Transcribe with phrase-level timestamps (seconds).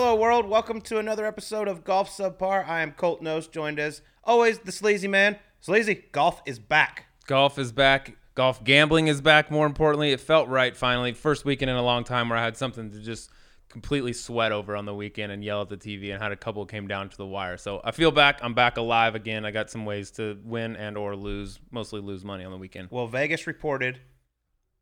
[0.00, 0.48] Hello, world.
[0.48, 2.66] Welcome to another episode of Golf Subpar.
[2.66, 5.38] I am Colt Knost, joined as always the Sleazy Man.
[5.60, 7.04] Sleazy, golf is back.
[7.26, 8.16] Golf is back.
[8.34, 9.50] Golf gambling is back.
[9.50, 11.12] More importantly, it felt right finally.
[11.12, 13.28] First weekend in a long time where I had something to just
[13.68, 16.64] completely sweat over on the weekend and yell at the TV and had a couple
[16.64, 17.58] came down to the wire.
[17.58, 18.38] So I feel back.
[18.42, 19.44] I'm back alive again.
[19.44, 22.88] I got some ways to win and or lose, mostly lose money on the weekend.
[22.90, 24.00] Well, Vegas reported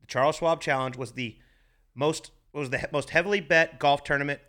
[0.00, 1.38] the Charles Schwab Challenge was the
[1.92, 4.40] most was the most heavily bet golf tournament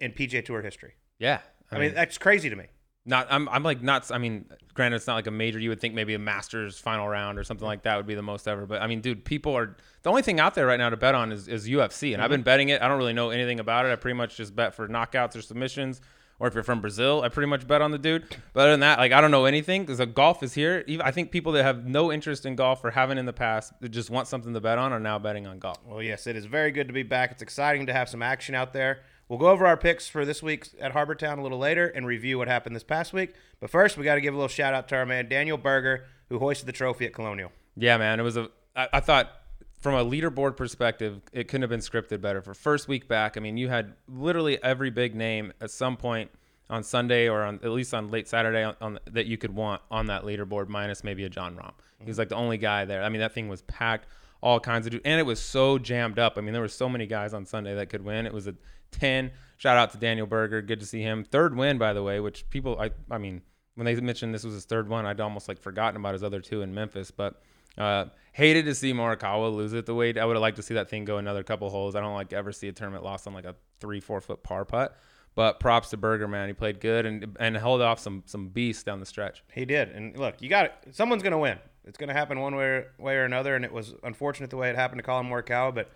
[0.00, 0.94] in PGA Tour history.
[1.18, 1.40] Yeah.
[1.70, 2.66] I, mean, that's crazy to me.
[3.06, 4.10] Not, I'm, I'm like not.
[4.10, 5.58] I mean, granted, it's not like a major.
[5.58, 7.68] You would think maybe a Masters final round or something mm-hmm.
[7.68, 8.66] like that would be the most ever.
[8.66, 11.14] But I mean, dude, people are the only thing out there right now to bet
[11.14, 12.34] on is, is UFC, and I've mm-hmm.
[12.34, 12.82] been betting it.
[12.82, 13.92] I don't really know anything about it.
[13.92, 16.02] I pretty much just bet for knockouts or submissions,
[16.38, 18.24] or if you're from Brazil, I pretty much bet on the dude.
[18.52, 20.84] But other than that, like I don't know anything because the golf is here.
[20.86, 23.72] Even, I think people that have no interest in golf or haven't in the past
[23.80, 25.78] that just want something to bet on are now betting on golf.
[25.86, 27.32] Well, yes, it is very good to be back.
[27.32, 29.00] It's exciting to have some action out there.
[29.30, 32.36] We'll go over our picks for this week at Harbortown a little later and review
[32.36, 33.32] what happened this past week.
[33.60, 36.04] But first, we got to give a little shout out to our man Daniel Berger,
[36.28, 37.52] who hoisted the trophy at Colonial.
[37.76, 38.18] Yeah, man.
[38.18, 38.50] It was a.
[38.74, 39.30] I, I thought
[39.78, 42.42] from a leaderboard perspective, it couldn't have been scripted better.
[42.42, 46.28] For first week back, I mean, you had literally every big name at some point
[46.68, 49.80] on Sunday or on at least on late Saturday on, on that you could want
[49.92, 51.70] on that leaderboard, minus maybe a Jon Rahm.
[52.00, 53.04] He was like the only guy there.
[53.04, 54.08] I mean, that thing was packed,
[54.40, 56.36] all kinds of, dude, and it was so jammed up.
[56.36, 58.26] I mean, there were so many guys on Sunday that could win.
[58.26, 58.56] It was a
[58.90, 59.30] ten.
[59.56, 60.62] Shout out to Daniel Berger.
[60.62, 61.24] Good to see him.
[61.24, 63.42] Third win, by the way, which people, I, I mean,
[63.74, 66.40] when they mentioned this was his third one, I'd almost like forgotten about his other
[66.40, 67.42] two in Memphis, but.
[67.78, 70.74] Uh, hated to see Morikawa lose it the way I would have liked to see
[70.74, 71.94] that thing go another couple holes.
[71.94, 74.64] I don't like ever see a tournament lost on like a three, four foot par
[74.64, 74.96] putt.
[75.36, 76.48] But props to Berger, man.
[76.48, 79.44] He played good and and held off some some beasts down the stretch.
[79.52, 79.90] He did.
[79.90, 80.72] And look, you got it.
[80.90, 81.58] Someone's to win.
[81.84, 83.54] It's to happen one way, way or another.
[83.54, 85.72] And it was unfortunate the way it happened to Collin Morikawa.
[85.72, 85.92] But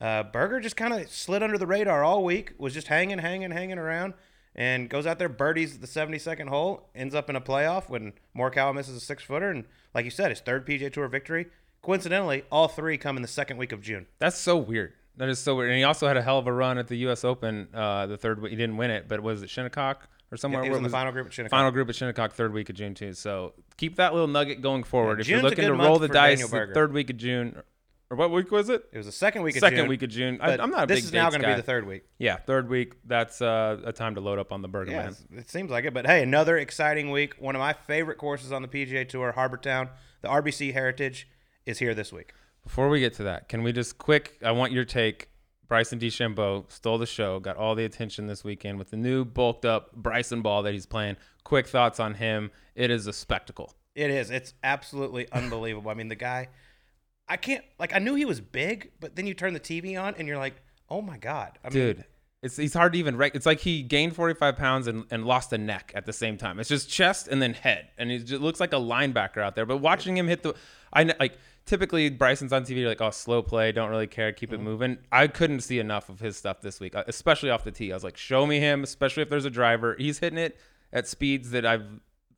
[0.00, 3.50] uh, Berger just kind of slid under the radar all week, was just hanging, hanging,
[3.50, 4.14] hanging around,
[4.54, 8.74] and goes out there, birdies the 72nd hole, ends up in a playoff when Morikawa
[8.74, 9.50] misses a six footer.
[9.50, 11.46] And like you said, his third PGA Tour victory.
[11.82, 14.06] Coincidentally, all three come in the second week of June.
[14.18, 14.94] That's so weird.
[15.16, 15.70] That is so weird.
[15.70, 17.24] And he also had a hell of a run at the U.S.
[17.24, 17.68] Open.
[17.72, 20.62] Uh, the third week, he didn't win it, but was it Shinnecock or somewhere?
[20.62, 21.56] he where was in it the final group at Shinnecock.
[21.56, 23.12] Final group at Shinnecock, third week of June too.
[23.12, 25.20] So keep that little nugget going forward.
[25.20, 27.62] if you're looking to roll the dice, the third week of June,
[28.10, 28.84] or what week was it?
[28.92, 29.88] It was the second week of Second June.
[29.88, 30.38] week of June.
[30.40, 31.56] I, but I'm not a this big is now dates going to be guy.
[31.56, 32.04] the third week.
[32.18, 32.94] Yeah, third week.
[33.06, 35.08] That's uh, a time to load up on the Berger Yeah, man.
[35.08, 35.94] it's- it seems like it.
[35.94, 37.34] But hey, another exciting week.
[37.38, 39.88] One of my favorite courses on the PGA Tour, Harbortown.
[40.22, 41.28] The RBC Heritage
[41.66, 42.32] is here this week.
[42.62, 44.38] Before we get to that, can we just quick?
[44.44, 45.28] I want your take.
[45.66, 49.64] Bryson DeChambeau stole the show, got all the attention this weekend with the new bulked
[49.64, 51.16] up Bryson ball that he's playing.
[51.42, 52.50] Quick thoughts on him.
[52.74, 53.74] It is a spectacle.
[53.94, 54.30] It is.
[54.30, 55.90] It's absolutely unbelievable.
[55.90, 56.48] I mean, the guy,
[57.28, 60.14] I can't, like, I knew he was big, but then you turn the TV on
[60.18, 60.56] and you're like,
[60.90, 61.58] oh my God.
[61.64, 62.04] I mean, Dude,
[62.42, 65.52] it's he's hard to even rec- It's like he gained 45 pounds and, and lost
[65.52, 66.60] a neck at the same time.
[66.60, 67.88] It's just chest and then head.
[67.96, 69.64] And he just looks like a linebacker out there.
[69.64, 70.54] But watching him hit the,
[70.92, 74.52] I like, typically Bryson's on TV, you're like, oh, slow play, don't really care, keep
[74.52, 74.98] it moving.
[75.10, 77.92] I couldn't see enough of his stuff this week, uh, especially off the tee.
[77.92, 79.96] I was like, show me him, especially if there's a driver.
[79.98, 80.58] He's hitting it
[80.92, 81.86] at speeds that I've,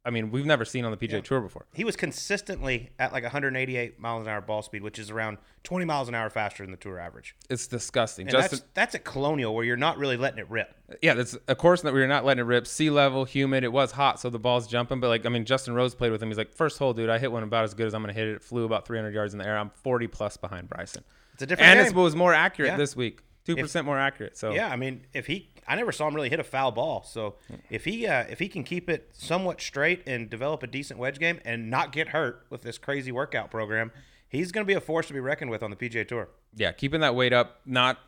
[0.07, 1.67] I mean, we've never seen on the PGA Tour before.
[1.75, 5.85] he was consistently at like 188 miles an hour ball speed, which is around 20
[5.85, 7.35] miles an hour faster than the tour average.
[7.51, 8.27] It's disgusting.
[8.27, 10.75] And Justin, that's, that's at Colonial where you're not really letting it rip.
[11.03, 12.67] yeah, that's a course that we were not letting it rip.
[12.67, 13.65] Sea level, humid.
[13.65, 15.01] It was hot, so the ball's jumping.
[15.01, 16.29] But like, I mean, Justin Rose played with him.
[16.29, 18.29] He's like, first hole, dude, I hit one about as good as I'm gonna hit
[18.29, 18.35] it.
[18.37, 19.59] It flew about 300 yards in the air.
[19.59, 21.03] I'm 40 plus behind Bryson.
[21.35, 21.99] It's a different And game.
[21.99, 22.77] it was more accurate Yeah.
[22.77, 23.21] this week.
[23.47, 24.37] Two percent more accurate.
[24.37, 27.05] So Yeah, I mean, if he, I never saw him really hit a foul ball.
[27.05, 27.37] So
[27.71, 31.19] if he, uh, if he can keep it somewhat straight and develop a decent wedge
[31.19, 33.93] game and not get hurt with this crazy workout program,
[34.29, 36.29] he's going to be a force to be reckoned with on the PGA Tour.
[36.55, 37.99] yeah, keeping that weight up, not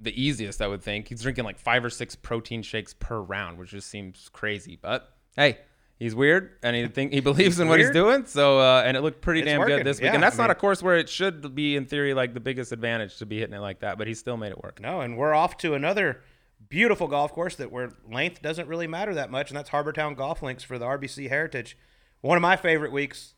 [0.00, 1.08] the easiest, I would think.
[1.08, 4.78] He's drinking like five or six protein shakes per round, which just seems crazy.
[4.80, 5.58] But hey,
[6.04, 8.26] he's weird, and he think he believes in what he's doing.
[8.26, 9.78] So, uh, and it looked pretty It's damn working.
[9.78, 10.04] good this week.
[10.06, 12.34] Yeah, and that's I not mean- a course where it should be, in theory, like
[12.34, 13.98] the biggest advantage to be hitting it like that.
[13.98, 14.80] But he still made it work.
[14.80, 16.20] No, and we're off to another
[16.68, 20.42] beautiful golf course that where length doesn't really matter that much, and that's Harbortown Golf
[20.42, 21.76] Links for the RBC Heritage.
[22.20, 23.34] One of my favorite weeks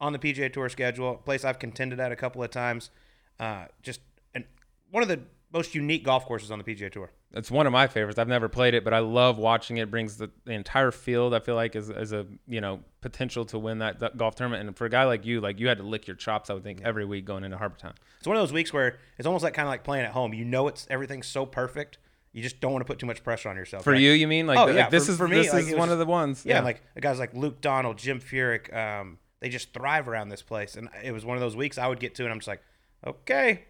[0.00, 2.90] on the PGA Tour schedule, a place I've contended at a couple of times.
[3.40, 4.00] Uh, just
[4.34, 4.44] and
[4.90, 5.20] one of the
[5.52, 7.10] most unique golf courses on the PGA Tour.
[7.34, 8.18] It's one of my favorites.
[8.18, 9.82] I've never played it, but I love watching it.
[9.82, 11.34] it brings the, the entire field.
[11.34, 14.66] I feel like is as a you know potential to win that, that golf tournament.
[14.66, 16.48] And for a guy like you, like you had to lick your chops.
[16.48, 17.94] I would think every week going into Harbor Town.
[18.18, 20.32] It's one of those weeks where it's almost like kind of like playing at home.
[20.32, 21.98] You know, it's everything's so perfect.
[22.32, 23.84] You just don't want to put too much pressure on yourself.
[23.84, 24.00] For right?
[24.00, 25.66] you, you mean like, Oh, the- yeah, like this for- is for me, this like,
[25.66, 26.44] is one of the ones.
[26.46, 30.76] Yeah, like guys like Luke Donald, Jim Furyk, um, they just thrive around this place.
[30.76, 32.62] And it was one of those weeks I would get to, and I'm just like,
[33.06, 33.64] okay,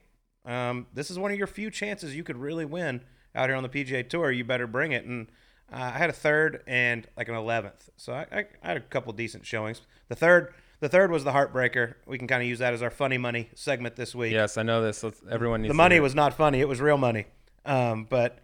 [0.44, 3.02] um, this is one of your few chances you could really win
[3.38, 5.04] out here on the PGA Tour, you better bring it.
[5.04, 5.28] And
[5.72, 8.80] uh, I had a third and like an eleventh, so I, I, I had a
[8.80, 9.82] couple decent showings.
[10.08, 11.94] The third, the third was the heartbreaker.
[12.06, 14.32] We can kind of use that as our funny money segment this week.
[14.32, 15.02] Yes, I know this.
[15.02, 17.26] Let's- Everyone needs the money was not funny; it was real money.
[17.64, 18.38] Um, but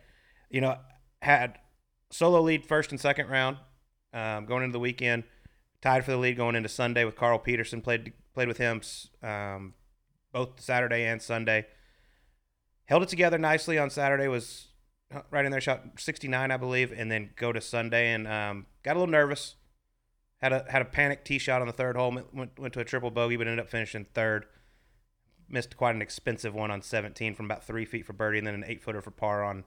[0.51, 0.77] you know,
[1.23, 1.59] had
[2.11, 3.57] solo lead first and second round
[4.13, 5.25] um, going into the weekend.
[5.81, 7.83] Tied for the lead going into Sunday with Carl Pettersson.
[7.83, 8.81] Played played with him
[9.23, 9.75] um,
[10.33, 11.67] both Saturday and Sunday.
[12.87, 14.29] Held it together nicely on Saturday.
[14.29, 14.67] Was
[15.31, 18.97] right in there, shot 69, I believe, and then go to Sunday and um, got
[18.97, 19.57] a little nervous.
[20.41, 22.13] Had a had a panic tee shot on the third hole.
[22.33, 24.47] Went, went to a triple bogey, but ended up finishing third.
[25.49, 28.55] Missed quite an expensive one on 17 from about three feet for birdie, and then
[28.55, 29.65] an eight footer for par on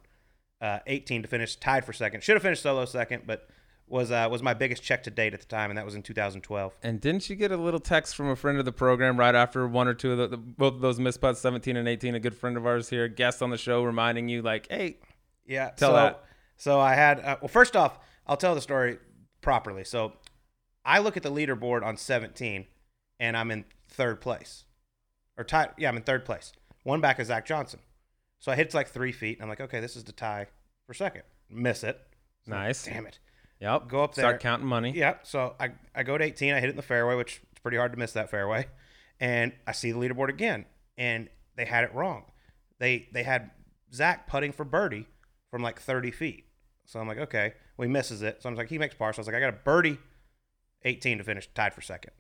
[0.62, 2.24] uh, 18 to finish tied for second.
[2.24, 3.48] Should have finished solo second, but
[3.88, 6.04] was uh, was my biggest check to date at the time, and that was in
[6.04, 6.78] 2012.
[6.84, 9.68] And didn't you get a little text from a friend of the program right after
[9.68, 12.16] one or two of the, the both of those missed putts, 17 and 18?
[12.16, 14.98] A good friend of ours here, guest on the show, reminding you like, hey,
[15.48, 15.70] Yeah.
[15.72, 16.24] Tell so, that.
[16.58, 18.98] So I had uh, well, first off, I'll tell the story
[19.42, 19.84] properly.
[19.84, 20.14] So
[20.86, 22.66] I look at the leaderboard on 17,
[23.20, 24.66] and I'm in third place,
[25.38, 25.70] or tie.
[25.78, 26.54] Yeah, I'm in third place.
[26.84, 27.80] One back of Zach Johnson.
[28.40, 30.48] So I hit like three feet, and I'm like, okay, this is the tie
[30.86, 31.24] for second.
[31.50, 32.00] Miss it.
[32.46, 32.86] So, Nice.
[32.86, 33.20] Damn it.
[33.60, 34.24] yep, Go up there.
[34.24, 34.94] start counting money.
[34.96, 35.16] Yeah.
[35.24, 36.54] So I, I go to 18.
[36.54, 38.68] I hit it in the fairway, which it's pretty hard to miss that fairway.
[39.20, 40.66] And I see the leaderboard again,
[40.98, 42.26] and they had it wrong.
[42.80, 43.50] They they had
[43.92, 45.08] Zach putting for birdie
[45.52, 46.46] from like 30 feet.
[46.86, 48.42] So I'm like, okay, well, he misses it.
[48.42, 49.14] So I'm like, he makes par.
[49.14, 49.98] So I was like, I got a birdie
[50.84, 52.12] 18 to finish tied for second.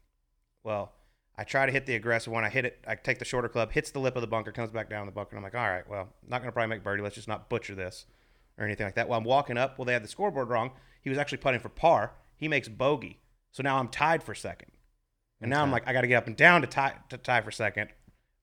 [0.63, 0.91] Well,
[1.37, 2.43] I try to hit the aggressive one.
[2.43, 2.83] I hit it.
[2.87, 5.11] I take the shorter club, hits the lip of the bunker, comes back down the
[5.11, 5.35] bunker.
[5.35, 7.03] And I'm like, all right, well, not going to probably make birdie.
[7.03, 8.05] Let's just not butcher this
[8.57, 9.07] or anything like that.
[9.07, 10.71] While I'm walking up, well, they had the scoreboard wrong.
[11.01, 12.13] He was actually putting for par.
[12.35, 13.19] He makes bogey.
[13.51, 14.71] So now I'm tied for second.
[15.39, 17.41] And now I'm like, I got to get up and down to tie, to tie
[17.41, 17.89] for second.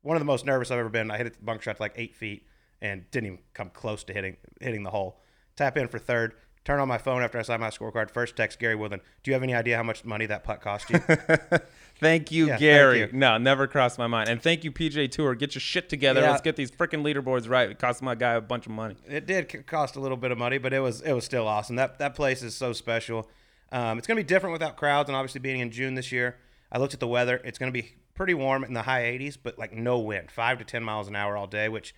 [0.02, 1.10] One of the most nervous I've ever been.
[1.10, 2.46] I hit it the bunker shot to like eight feet
[2.82, 5.20] and didn't even come close to hitting hitting the hole.
[5.56, 6.34] Tap in for third.
[6.64, 8.10] Turn on my phone after I saw my scorecard.
[8.10, 9.02] First text Gary Woodland.
[9.22, 10.98] Do you have any idea how much money that putt cost you?
[12.00, 12.98] thank you, Yeah, thank Gary.
[13.00, 13.08] you.
[13.12, 14.28] No, never crossed my mind.
[14.28, 15.34] And thank you, PJ Tour.
[15.34, 16.20] Get your shit together.
[16.22, 16.30] Yeah.
[16.30, 17.70] Let's get these freaking leaderboards right.
[17.70, 18.96] It cost my guy a bunch of money.
[19.06, 21.76] it did cost a little bit of money, but it was it was still awesome.
[21.76, 23.28] That that place is so special.
[23.72, 26.36] Um, it's gonna be different without crowds, and obviously being in June this year.
[26.72, 27.40] I looked at the weather.
[27.44, 30.64] It's gonna be pretty warm in the high 80s, but like no wind, five to
[30.64, 31.68] 10 miles an hour all day.
[31.68, 31.94] Which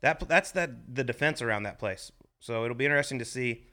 [0.00, 2.12] that that's that the defense around that place.
[2.40, 3.64] So it'll be interesting to see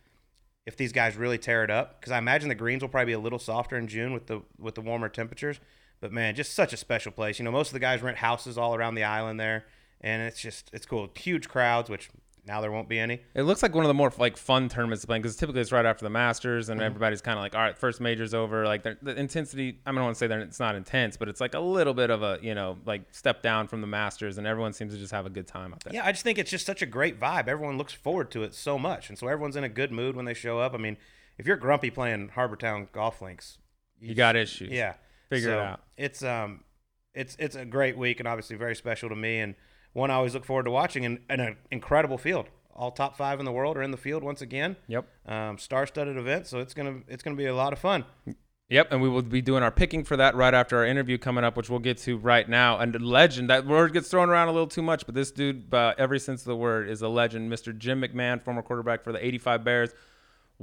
[0.66, 3.14] if these guys really tear it up because I imagine the greens will probably be
[3.14, 5.60] a little softer in June with the with the warmer temperatures.
[6.00, 7.40] But man, just such a special place.
[7.40, 9.66] You know, most of the guys rent houses all around the island there,
[10.02, 11.10] and it's just it's cool.
[11.16, 12.10] Huge crowds, which
[12.46, 13.22] now there won't be any.
[13.34, 15.72] It looks like one of the more like fun tournaments to play because typically it's
[15.72, 16.72] right after the Masters Mm-hmm.
[16.74, 18.66] and everybody's kind of like, all right, first major's over.
[18.66, 21.54] Like the intensity, I don't want to say that it's not intense, but it's like
[21.54, 24.74] a little bit of a you know like step down from the Masters, and everyone
[24.74, 25.94] seems to just have a good time out there.
[25.94, 27.48] Yeah, I just think it's just such a great vibe.
[27.48, 30.26] Everyone looks forward to it so much, and so everyone's in a good mood when
[30.26, 30.74] they show up.
[30.74, 30.98] I mean,
[31.38, 33.58] if you're grumpy playing Harbor Town golf links,
[34.02, 34.70] You got issues.
[34.72, 34.96] yeah,
[35.30, 35.82] Figure it out.
[35.98, 36.64] It's um,
[37.14, 39.56] it's it's a great week and obviously very special to me, and
[39.94, 41.06] one I always look forward to watching.
[41.06, 44.24] And, and an incredible field, all top five in the world are in the field
[44.24, 44.76] once again.
[44.88, 45.08] Yep.
[45.28, 48.06] Um, star-studded event, so it's gonna it's gonna be a lot of fun.
[48.70, 51.44] Yep, and we will be doing our picking for that right after our interview coming
[51.44, 52.80] up, which we'll get to right now.
[52.80, 55.72] And a legend, that word gets thrown around a little too much, but this dude,
[55.74, 57.52] uh, every sense of the word, is a legend.
[57.52, 57.78] Mr.
[57.78, 59.90] Jim McMahon, former quarterback for the 85 Bears,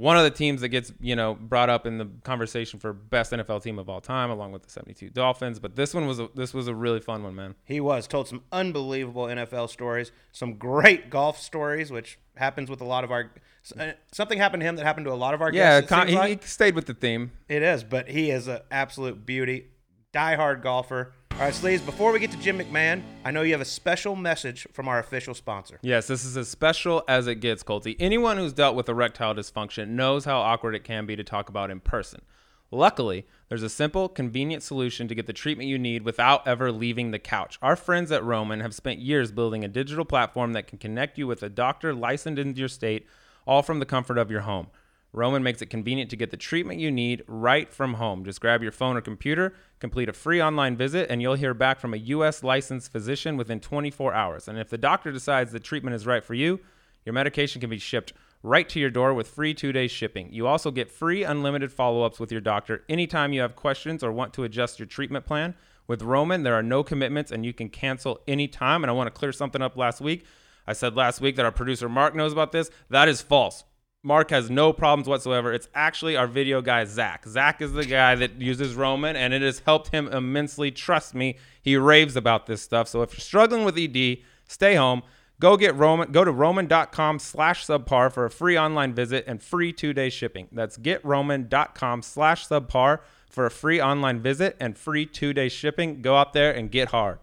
[0.01, 3.31] one of the teams that gets you know brought up in the conversation for best
[3.31, 5.59] NFL team of all time, along with the 72 Dolphins.
[5.59, 7.55] But this one was a, this was a really fun one, man.
[7.63, 12.85] He was told some unbelievable NFL stories, some great golf stories, which happens with a
[12.85, 13.31] lot of our.
[13.79, 15.89] uh, Something happened to him that happened to a lot of our Yeah, guests.
[15.89, 16.41] con- he, like.
[16.41, 17.31] he stayed with the theme.
[17.47, 19.67] It is, but he is an absolute beauty,
[20.13, 21.13] diehard golfer.
[21.41, 24.15] All right, Sleeves, before we get to Jim McMahon, I know you have a special
[24.15, 25.79] message from our official sponsor.
[25.81, 27.95] Yes, this is as special as it gets, Colty.
[27.99, 31.71] Anyone who's dealt with erectile dysfunction knows how awkward it can be to talk about
[31.71, 32.21] in person.
[32.69, 37.09] Luckily, there's a simple, convenient solution to get the treatment you need without ever leaving
[37.09, 37.57] the couch.
[37.63, 41.25] Our friends at Roman have spent years building a digital platform that can connect you
[41.25, 43.07] with a doctor licensed in your state,
[43.47, 44.67] all from the comfort of your home.
[45.13, 48.23] Roman makes it convenient to get the treatment you need right from home.
[48.23, 51.79] Just grab your phone or computer, complete a free online visit, and you'll hear back
[51.79, 52.43] from a U.S.
[52.43, 54.47] licensed physician within 24 hours.
[54.47, 56.61] And if the doctor decides the treatment is right for you,
[57.05, 58.13] your medication can be shipped
[58.43, 60.31] right to your door with free two day shipping.
[60.31, 64.11] You also get free unlimited follow ups with your doctor anytime you have questions or
[64.11, 65.55] want to adjust your treatment plan.
[65.87, 68.83] With Roman, there are no commitments and you can cancel anytime.
[68.83, 70.25] And I want to clear something up last week.
[70.65, 72.69] I said last week that our producer Mark knows about this.
[72.89, 73.63] That is false.
[74.03, 75.53] Mark has no problems whatsoever.
[75.53, 77.23] It's actually our video guy, Zach.
[77.27, 80.71] Zach is the guy that uses Roman, and it has helped him immensely.
[80.71, 82.87] Trust me, he raves about this stuff.
[82.87, 84.17] So if you're struggling with ED,
[84.47, 85.03] stay home.
[85.39, 86.11] Go get Roman.
[86.11, 90.47] Go to roman.com slash subpar for a free online visit and free two day shipping.
[90.51, 96.01] That's getroman.com slash subpar for a free online visit and free two day shipping.
[96.01, 97.19] Go out there and get hard.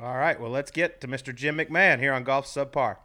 [0.00, 1.34] All right, well, let's get to Mr.
[1.34, 2.98] Jim McMahon here on Golf Subpar.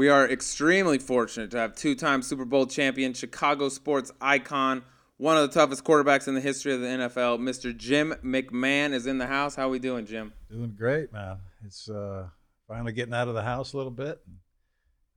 [0.00, 4.82] We are extremely fortunate to have two time Super Bowl champion, Chicago sports icon,
[5.18, 7.76] one of the toughest quarterbacks in the history of the NFL, Mr.
[7.76, 9.56] Jim McMahon is in the house.
[9.56, 10.32] How are we doing, Jim?
[10.50, 11.36] Doing great, man.
[11.66, 12.28] It's uh,
[12.66, 14.22] finally getting out of the house a little bit.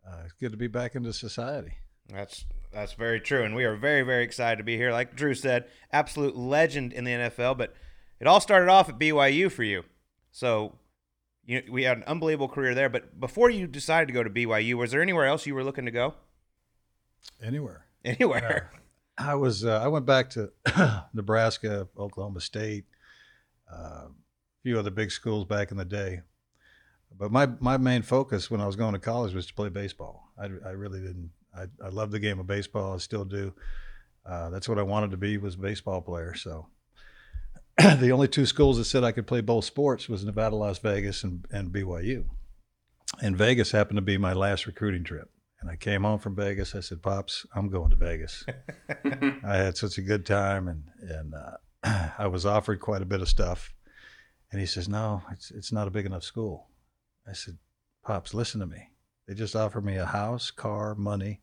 [0.05, 1.75] Uh, it's good to be back into society.
[2.09, 4.91] That's that's very true, and we are very very excited to be here.
[4.91, 5.63] Like Drew said,
[5.93, 7.73] absolute legend in the NFL, but
[8.19, 9.85] it all started off at BYU for you.
[10.33, 10.73] So
[11.45, 12.89] you, we had an unbelievable career there.
[12.89, 15.85] But before you decided to go to BYU, was there anywhere else you were looking
[15.85, 16.15] to go?
[17.41, 17.85] Anywhere.
[18.03, 18.71] Anywhere.
[19.17, 19.63] I was.
[19.63, 20.51] Uh, I went back to
[21.13, 22.85] Nebraska, Oklahoma State,
[23.71, 24.11] uh, a
[24.63, 26.21] few other big schools back in the day.
[27.17, 30.31] But my my main focus when I was going to college was to play baseball.
[30.39, 31.29] I, I really didn't.
[31.55, 32.95] I I love the game of baseball.
[32.95, 33.53] I still do.
[34.25, 36.33] Uh, that's what I wanted to be was a baseball player.
[36.33, 36.67] So
[37.99, 41.23] the only two schools that said I could play both sports was Nevada, Las Vegas,
[41.23, 42.25] and, and BYU.
[43.21, 45.29] And Vegas happened to be my last recruiting trip.
[45.59, 46.75] And I came home from Vegas.
[46.75, 48.43] I said, "Pops, I'm going to Vegas."
[49.45, 53.21] I had such a good time, and and uh, I was offered quite a bit
[53.21, 53.73] of stuff.
[54.51, 56.67] And he says, "No, it's it's not a big enough school."
[57.25, 57.59] I said,
[58.03, 58.89] "Pops, listen to me.
[59.25, 61.41] They just offered me a house, car, money,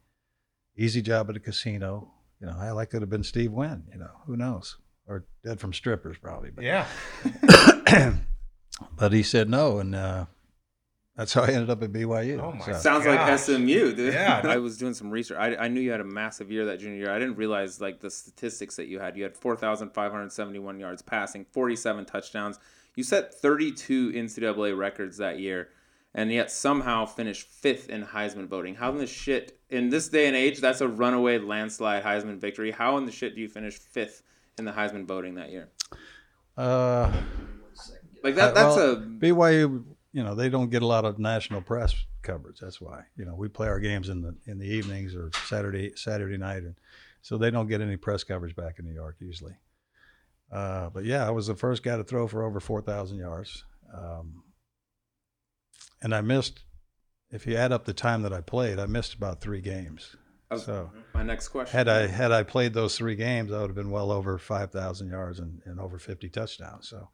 [0.77, 2.13] easy job at a casino.
[2.41, 3.85] You know, I could have been Steve Wynn.
[3.91, 4.77] You know, who knows?
[5.11, 6.51] Or dead from strippers, probably.
[6.51, 6.87] But, yeah.
[8.97, 10.27] but he said no, and uh,
[11.17, 12.41] that's how I ended up at BYU.
[12.41, 13.29] Oh my So- Sounds Gosh.
[13.29, 14.15] like SMU, dude.
[14.15, 14.41] Yeah.
[14.49, 15.37] I was doing some research.
[15.37, 17.11] I, I knew you had a massive year that junior year.
[17.11, 19.17] I didn't realize like the statistics that you had.
[19.17, 22.61] You had 4,571 yards passing, 47 touchdowns.
[22.95, 25.71] You set 32 NCAA records that year,
[26.15, 28.77] and yet somehow finished fifth in Heisman voting.
[28.77, 32.71] How in the shit, in this day and age, that's a runaway landslide Heisman victory.
[32.71, 34.23] How in the shit do you finish fifth
[34.61, 35.69] in the Heisman voting that year?
[36.57, 37.13] Uh,
[38.23, 39.85] Like that, that's well, a BYU.
[40.13, 42.59] You know, they don't get a lot of national press coverage.
[42.61, 43.05] That's why.
[43.17, 46.63] You know, we play our games in the in the evenings or Saturday Saturday night,
[46.63, 46.75] and
[47.23, 49.57] so they don't get any press coverage back in New York usually.
[50.53, 53.65] Uh, but yeah, I was the first guy to throw for over four thousand yards,
[53.95, 54.43] um,
[56.03, 56.65] and I missed.
[57.31, 60.17] If you add up the time that I played, I missed about three games.
[60.53, 60.63] Okay.
[60.63, 61.73] So my next question.
[61.77, 64.73] had I had I played those three games, I would have been well over five
[64.73, 66.89] thousand yards and, and over fifty touchdowns.
[66.89, 67.09] So,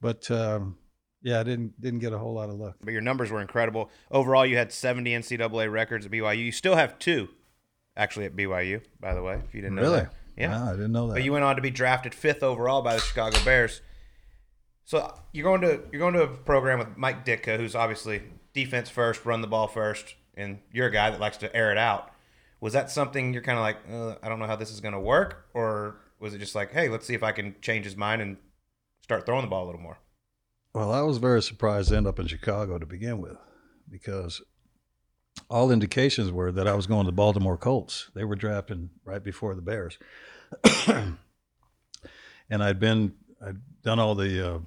[0.00, 0.76] but um,
[1.22, 2.76] yeah, I didn't didn't get a whole lot of luck.
[2.82, 3.90] But your numbers were incredible.
[4.10, 6.44] Overall, you had 70 NCAA records at BYU.
[6.44, 7.28] You still have two,
[7.96, 10.00] actually, at BYU, by the way, if you didn't know Really?
[10.00, 10.14] that.
[10.36, 10.50] Yeah.
[10.50, 11.14] Wow, I didn't know that.
[11.14, 13.82] But you went on to be drafted fifth overall by the Chicago Bears.
[14.84, 18.90] So you're going to you're going to a program with Mike Ditka, who's obviously defense
[18.90, 22.11] first, run the ball first, and you're a guy that likes to air it out.
[22.62, 24.94] Was that something you're kind of like, uh, I don't know how this is going
[24.94, 27.96] to work, or was it just like, hey, let's see if I can change his
[27.96, 28.36] mind and
[29.02, 29.98] start throwing the ball a little more?
[30.72, 33.36] Well, I was very surprised to end up in Chicago to begin with,
[33.90, 34.40] because
[35.50, 38.12] all indications were that I was going to the Baltimore Colts.
[38.14, 39.98] They were drafting right before the Bears,
[40.86, 41.18] and
[42.62, 43.14] I'd been
[43.44, 44.58] I'd done all the uh,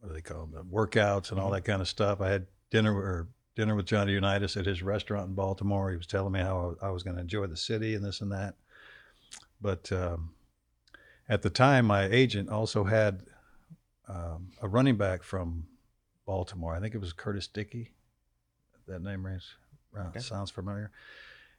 [0.00, 2.22] what do they call them the workouts and all that kind of stuff.
[2.22, 5.90] I had dinner or dinner with Johnny Unitas at his restaurant in Baltimore.
[5.90, 8.32] He was telling me how I was going to enjoy the city and this and
[8.32, 8.54] that.
[9.60, 10.34] But um,
[11.28, 13.22] at the time, my agent also had
[14.08, 15.66] um, a running back from
[16.26, 16.74] Baltimore.
[16.74, 17.92] I think it was Curtis Dickey.
[18.86, 19.54] That name rings
[19.96, 20.20] uh, Okay.
[20.20, 20.90] sounds familiar.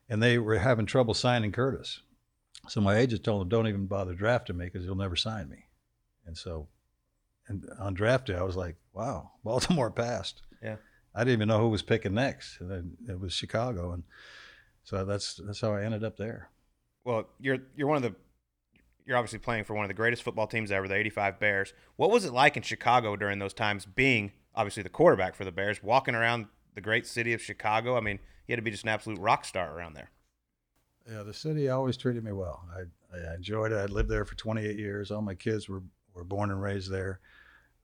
[0.10, 2.02] And they were having trouble signing Curtis.
[2.68, 5.66] So my agent told him, "Don't even bother drafting me because you'll never sign me."
[6.26, 6.68] And so,
[7.48, 10.42] and on draft day, I was like, "Wow, Baltimore passed."
[11.16, 14.04] I didn't even know who was picking next, and then it was Chicago, and
[14.84, 16.50] so that's that's how I ended up there.
[17.06, 18.16] Well, you're you're one of the
[19.06, 21.74] you're obviously playing for one of the greatest football teams ever, the 85 Bears.
[21.96, 25.52] What was it like in Chicago during those times being obviously the quarterback for the
[25.52, 27.98] Bears, walking around the great city of Chicago?
[27.98, 30.10] I mean, you had to be just an absolute rock star around there.
[31.10, 32.68] Yeah, the city always treated me well.
[32.76, 33.78] I, I enjoyed it.
[33.78, 35.12] I lived there for 28 years.
[35.12, 35.84] All my kids were,
[36.16, 37.20] were born and raised there.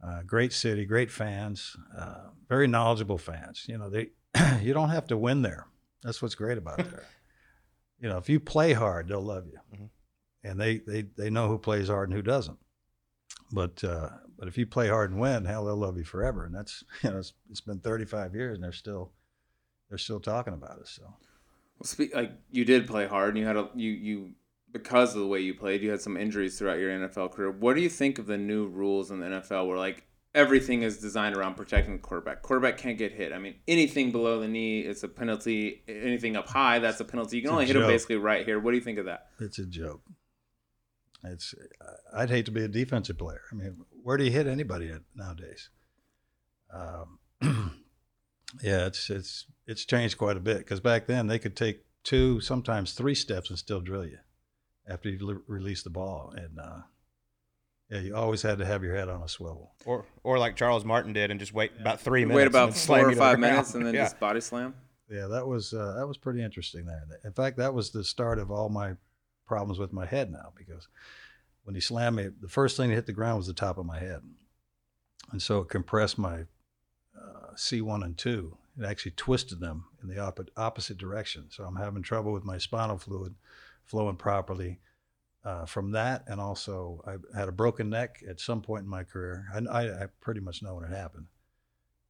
[0.04, 3.66] Uh, great city, great fans, uh, very knowledgeable fans.
[3.70, 4.10] You know, they
[4.62, 5.68] you don't have to win there.
[6.04, 7.06] That's what's great about there.
[8.00, 9.90] you know, if you play hard, they'll love you, Mhm.
[10.44, 12.58] and they, they they know who plays hard and who doesn't.
[13.52, 16.46] But uh, but if you play hard and win, hell, they'll love you forever.
[16.46, 19.12] And that's you know, it's, it's been 35 years, and they're still
[19.90, 20.90] they're still talking about us.
[21.00, 21.04] So.
[21.04, 24.32] Well, speak, like you did play hard, and you had a you you
[24.72, 27.52] because of the way you played, you had some injuries throughout your NFL career.
[27.52, 30.98] What do you think of the new rules in the NFL, where like everything is
[30.98, 32.42] designed around protecting the quarterback.
[32.42, 33.34] Quarterback can't get hit.
[33.34, 35.84] I mean, anything below the knee is a penalty.
[35.88, 37.38] Anything up high, that's a penalty.
[37.38, 38.60] You can It's only hit him basically right here.
[38.60, 39.28] What do you think of that?
[39.40, 40.02] It's a joke.
[41.24, 41.54] It's.
[42.16, 43.42] I'd hate to be a defensive player.
[43.52, 45.70] I mean, where do you hit anybody at nowadays?
[46.74, 47.20] Um,
[48.62, 52.40] yeah, it's it's it's changed quite a bit because back then they could take two,
[52.40, 54.18] sometimes three steps and still drill you
[54.88, 56.80] after you l- release the ball, and uh,
[57.92, 59.74] yeah, you always had to have your head on a swivel.
[59.86, 62.38] Or or like Charles Martin did and just wait about three minutes.
[62.38, 64.04] Wait about four or five minutes and then yeah.
[64.04, 64.74] just body slam.
[65.10, 67.04] Yeah, that was uh, that was pretty interesting there.
[67.26, 68.94] In fact, that was the start of all my
[69.46, 70.88] problems with my head now because
[71.64, 73.86] when he slammed me, the first thing that hit the ground was the top of
[73.86, 74.22] my head,
[75.32, 76.46] and so it compressed my
[77.14, 78.58] uh, C1 and two.
[78.80, 81.48] It actually twisted them in the opposite opposite direction.
[81.50, 83.36] So I'm having trouble with my spinal fluid
[83.86, 84.80] flowing properly.
[85.44, 89.04] Uh, from that, and also I had a broken neck at some point in my
[89.04, 89.48] career.
[89.52, 91.26] I, I, I pretty much know when it happened,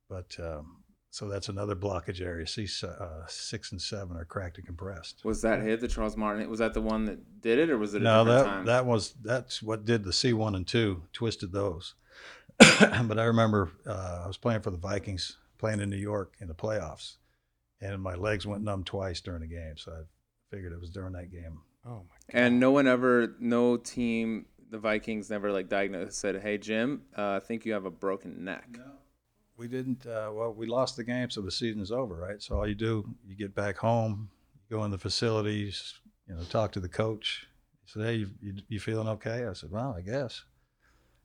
[0.10, 2.48] but um, so that's another blockage area.
[2.48, 5.24] C uh, six and seven are cracked and compressed.
[5.26, 6.50] Was that hit the Charles Martin?
[6.50, 8.66] Was that the one that did it, or was it a No, that time?
[8.66, 11.96] that was that's what did the C one and two twisted those.
[12.60, 16.48] but I remember uh, I was playing for the Vikings, playing in New York in
[16.48, 17.18] the playoffs,
[17.82, 19.76] and my legs went numb twice during the game.
[19.76, 20.02] So I
[20.52, 21.60] figured it was during that game.
[21.86, 22.04] Oh my god.
[22.30, 27.32] and no one ever, no team, the Vikings never like diagnosed said, "Hey Jim, uh,
[27.32, 28.92] I think you have a broken neck." No.
[29.58, 30.06] We didn't.
[30.06, 32.42] Uh, well, we lost the game, so the season's over, right?
[32.42, 36.42] So all you do, you get back home, you go in the facilities, you know,
[36.44, 37.48] talk to the coach.
[37.84, 40.44] He said, "Hey, you, you, you feeling okay?" I said, "Well, I guess."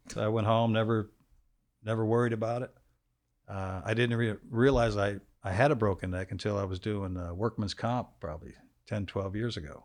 [0.09, 1.11] So I went home, never,
[1.85, 2.71] never worried about it.
[3.49, 7.17] Uh, I didn't re- realize I, I had a broken neck until I was doing
[7.17, 8.53] uh, workman's comp probably
[8.87, 9.85] 10, 12 years ago.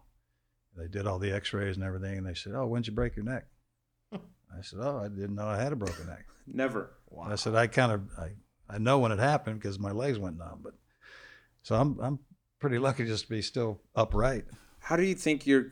[0.77, 3.25] They did all the X-rays and everything, and they said, "Oh, when'd you break your
[3.25, 3.45] neck?"
[4.13, 6.91] I said, "Oh, I didn't know I had a broken neck." Never.
[7.09, 7.27] Wow.
[7.29, 8.29] I said I kind of I,
[8.69, 10.73] I know when it happened because my legs went numb, but
[11.63, 12.19] so I'm I'm
[12.59, 14.45] pretty lucky just to be still upright.
[14.79, 15.65] How do you think your,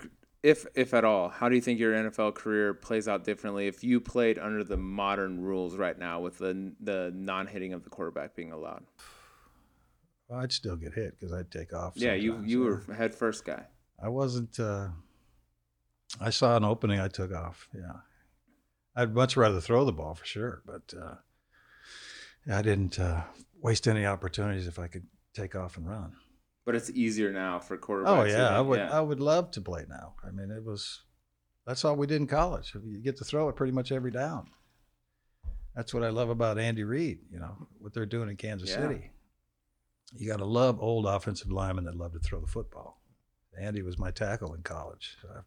[0.44, 3.84] if if at all, how do you think your NFL career plays out differently if
[3.84, 7.90] you played under the modern rules right now with the the non hitting of the
[7.90, 8.84] quarterback being allowed?
[10.30, 11.94] Well, I'd still get hit because I'd take off.
[11.96, 12.52] Yeah, you sometimes.
[12.52, 13.66] you were head first guy.
[14.02, 14.60] I wasn't.
[14.60, 14.90] Uh,
[16.22, 17.00] I saw an opening.
[17.00, 17.68] I took off.
[17.74, 17.94] Yeah,
[18.96, 21.16] I'd much rather throw the ball for sure, but uh,
[22.54, 23.24] I didn't uh,
[23.60, 26.14] waste any opportunities if I could take off and run.
[26.66, 28.08] But it's easier now for quarterbacks.
[28.08, 28.78] Oh yeah, I would.
[28.80, 28.96] yeah.
[28.96, 30.14] I would love to play now.
[30.24, 31.02] I mean, it was.
[31.66, 32.74] That's all we did in college.
[32.84, 34.50] You get to throw it pretty much every down.
[35.76, 37.20] That's what I love about Andy Reid.
[37.32, 38.88] You know what they're doing in Kansas Yeah.
[38.88, 39.12] City.
[40.18, 43.00] You got to love old offensive linemen that love to throw the football.
[43.60, 45.18] Andy was my tackle in college.
[45.22, 45.44] So I've,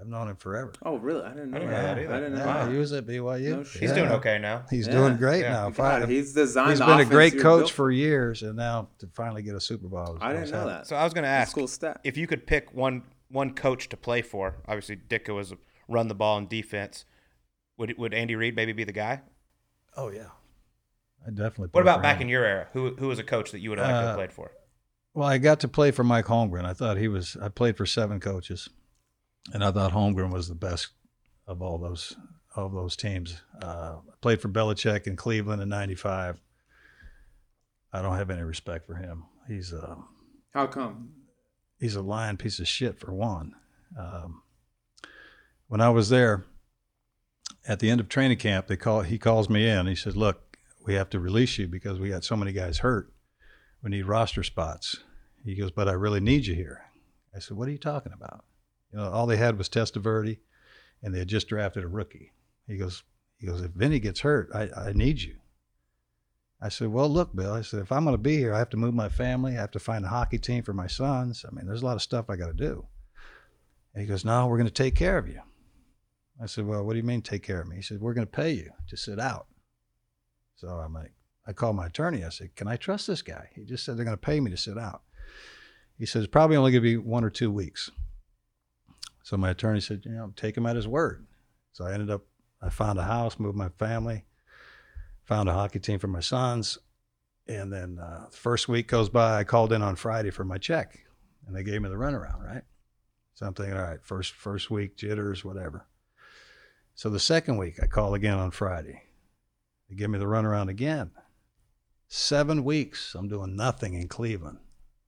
[0.00, 0.72] I've known him forever.
[0.82, 1.22] Oh really?
[1.22, 1.94] I didn't know I didn't know that.
[1.96, 2.14] that either.
[2.14, 2.72] I didn't know Yeah, that.
[2.72, 3.50] he was at BYU.
[3.50, 3.58] No.
[3.62, 3.94] He's Yeah.
[3.94, 4.64] doing okay now.
[4.70, 4.92] He's Yeah.
[4.92, 5.52] doing great Yeah.
[5.52, 5.64] now.
[5.70, 6.70] God, Finally, he's designed.
[6.70, 9.60] he's the been a great coach built for years, and now to finally get a
[9.60, 10.00] Super Bowl.
[10.14, 10.68] was- I I didn't know happy.
[10.70, 10.86] that.
[10.88, 12.00] So I was going to ask cool stat.
[12.04, 14.56] if you could pick one one coach to play for.
[14.68, 15.54] Obviously, Ditka was
[15.88, 17.04] run the ball and defense.
[17.78, 19.22] Would would Andy Reid maybe be the guy?
[19.96, 20.28] Oh yeah,
[21.26, 21.68] I definitely.
[21.72, 22.22] What about back him.
[22.22, 22.68] in your era?
[22.72, 24.50] Who who was a coach that you would have liked to have played for?
[25.14, 26.64] Well, I got to play for Mike Holmgren.
[26.64, 27.36] I thought he was.
[27.40, 28.68] I played for seven coaches,
[29.52, 30.88] and I thought Holmgren was the best
[31.46, 32.16] of all those
[32.56, 33.40] of those teams.
[33.62, 36.40] Uh, I played for Belichick in Cleveland in '95.
[37.92, 39.24] I don't have any respect for him.
[39.46, 39.96] He's a
[40.52, 41.12] How come?
[41.78, 43.54] he's a lying piece of shit for one.
[43.98, 44.42] Um,
[45.68, 46.44] when I was there,
[47.66, 49.86] at the end of training camp, they call he calls me in.
[49.86, 50.53] He says, "Look,
[50.84, 53.12] we have to release you because we got so many guys hurt.
[53.82, 55.02] We need roster spots."
[55.44, 56.82] He goes, "But I really need you here."
[57.34, 58.44] I said, "What are you talking about?"
[58.92, 60.38] You know, all they had was Testaverde,
[61.02, 62.32] and they had just drafted a rookie.
[62.66, 63.02] He goes,
[63.38, 65.36] "He goes, if Vinny gets hurt, I, I need you."
[66.60, 67.52] I said, "Well, look, Bill.
[67.52, 69.52] I said if I'm going to be here, I have to move my family.
[69.52, 71.44] I have to find a hockey team for my sons.
[71.46, 72.86] I mean, there's a lot of stuff I got to do."
[73.92, 75.40] And he goes, "No, we're going to take care of you."
[76.40, 78.26] I said, "Well, what do you mean take care of me?" He said, "We're going
[78.26, 79.46] to pay you to sit out."
[80.56, 81.12] So I'm like,
[81.46, 82.24] I called my attorney.
[82.24, 84.50] I said, "Can I trust this guy?" He just said they're going to pay me
[84.50, 85.02] to sit out.
[85.98, 87.90] He says, "Probably only going to be one or two weeks."
[89.22, 91.26] So my attorney said, "You know, take him at his word."
[91.72, 92.22] So I ended up,
[92.62, 94.24] I found a house, moved my family,
[95.24, 96.78] found a hockey team for my sons,
[97.46, 99.38] and then uh, first week goes by.
[99.38, 101.00] I called in on Friday for my check,
[101.46, 102.42] and they gave me the runaround.
[102.42, 102.62] Right.
[103.34, 105.86] So I'm thinking, all right, first first week jitters, whatever.
[106.94, 109.02] So the second week, I call again on Friday.
[109.88, 111.10] They give me the runaround again.
[112.08, 114.58] Seven weeks, I'm doing nothing in Cleveland,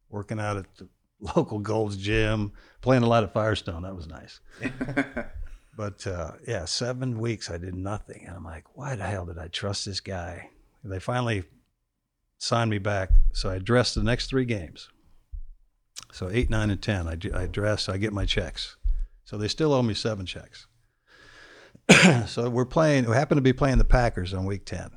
[0.08, 0.88] working out at the
[1.36, 3.82] local Gold's Gym, playing a lot at Firestone.
[3.82, 4.40] That was nice.
[5.76, 9.38] But uh, yeah, seven weeks I did nothing, and I'm like, why the hell did
[9.38, 10.48] I trust this guy?
[10.82, 11.44] And they finally
[12.38, 14.88] signed me back, so I dressed the next three games.
[16.12, 18.76] So eight, nine, and ten, I, I dress, I get my checks.
[19.24, 20.66] So they still owe me seven checks.
[22.27, 23.07] so we're playing.
[23.07, 24.90] We happen to be playing the Packers on week ten,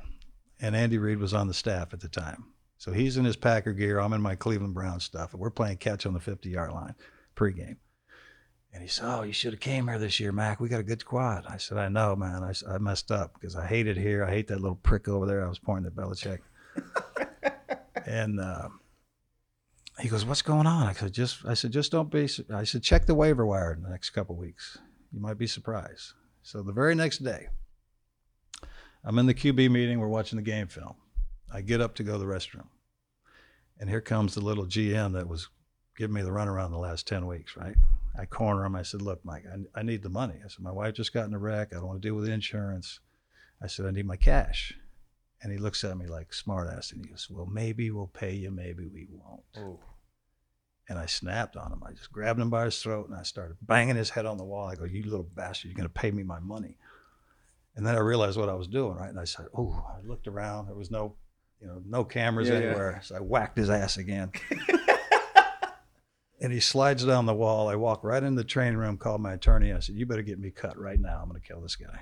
[0.60, 2.46] and Andy Reid was on the staff at the time.
[2.78, 3.98] So he's in his Packer gear.
[3.98, 6.94] I'm in my Cleveland Brown stuff, and we're playing catch on the 50 yard line
[7.36, 7.76] pregame.
[8.72, 10.60] And he said, "Oh, you should have came here this year, Mac.
[10.60, 12.42] We got a good squad." I said, "I know, man.
[12.42, 14.24] I, I messed up because I hate it here.
[14.24, 15.44] I hate that little prick over there.
[15.44, 16.38] I was pointing at Belichick."
[18.06, 18.68] and uh,
[19.98, 22.82] he goes, "What's going on?" I said, "Just," I said, "Just don't be." I said,
[22.82, 24.78] "Check the waiver wire in the next couple weeks.
[25.12, 27.48] You might be surprised." So the very next day,
[29.04, 30.00] I'm in the QB meeting.
[30.00, 30.94] We're watching the game film.
[31.52, 32.68] I get up to go to the restroom,
[33.78, 35.48] and here comes the little GM that was
[35.96, 37.74] giving me the runaround the last ten weeks, right?
[38.18, 38.76] I corner him.
[38.76, 41.26] I said, "Look, Mike, I, I need the money." I said, "My wife just got
[41.26, 41.68] in a wreck.
[41.72, 43.00] I don't want to deal with insurance."
[43.62, 44.74] I said, "I need my cash."
[45.42, 48.50] And he looks at me like smartass, and he goes, "Well, maybe we'll pay you.
[48.50, 49.42] Maybe we won't."
[50.90, 51.80] And I snapped on him.
[51.86, 54.44] I just grabbed him by his throat and I started banging his head on the
[54.44, 54.66] wall.
[54.68, 55.70] I go, "You little bastard!
[55.70, 56.76] You're going to pay me my money."
[57.76, 59.08] And then I realized what I was doing, right?
[59.08, 60.66] And I said, "Oh!" I looked around.
[60.66, 61.14] There was no,
[61.60, 62.66] you know, no cameras Yeah, yeah.
[62.66, 63.00] anywhere.
[63.04, 64.32] So I whacked his ass again.
[66.40, 67.68] and he slides down the wall.
[67.68, 69.72] I walk right into the training room, called my attorney.
[69.72, 71.20] I said, You better get me cut right now.
[71.22, 72.00] I'm going to kill this guy.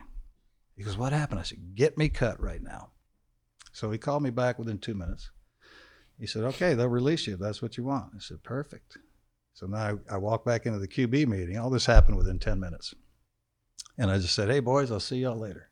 [0.76, 1.40] He goes, What happened?
[1.40, 2.90] I said, Get me cut right now.
[3.72, 5.30] So he called me back within two minutes.
[6.18, 8.12] He said, Okay, they'll release you if that's what you want.
[8.14, 8.98] I said, Perfect.
[9.54, 11.58] So now I, I walk back into the QB meeting.
[11.58, 12.94] All this happened within 10 minutes.
[13.96, 15.70] And I just said, Hey, boys, I'll see y'all later.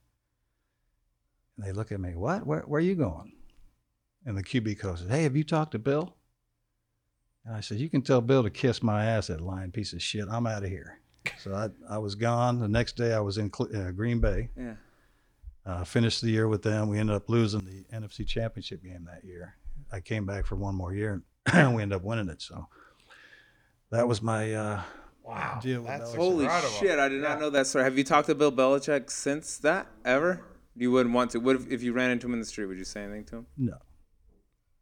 [1.57, 2.47] And they look at me, What?
[2.47, 3.33] Where, where are you going?
[4.25, 6.17] And the QB coach said, Hey, have you talked to Bill?
[7.45, 10.03] And I said, You can tell Bill to kiss my ass, that lying piece of
[10.03, 10.27] shit.
[10.31, 11.01] I'm out of here.
[11.41, 12.61] So I, I was gone.
[12.61, 14.49] The next day I was in uh, Green Bay.
[14.57, 14.75] Yeah.
[15.65, 16.89] Uh, finished the year with them.
[16.89, 19.57] We ended up losing the NFC Championship game that year.
[19.93, 21.23] I came back for one more year
[21.53, 22.43] and we ended up winning it.
[22.43, 22.67] So
[23.91, 24.83] that was my uh,
[25.25, 25.59] Wow.
[25.61, 26.73] Deal with That's Holy incredible.
[26.75, 26.99] shit!
[27.01, 27.83] I did not know that story.
[27.85, 30.41] Have you talked to Bill Belichick since that ever?
[30.77, 31.41] You wouldn't want to.
[31.41, 32.67] What if, if you ran into him in the street?
[32.67, 33.47] Would you say anything to him?
[33.57, 33.75] no.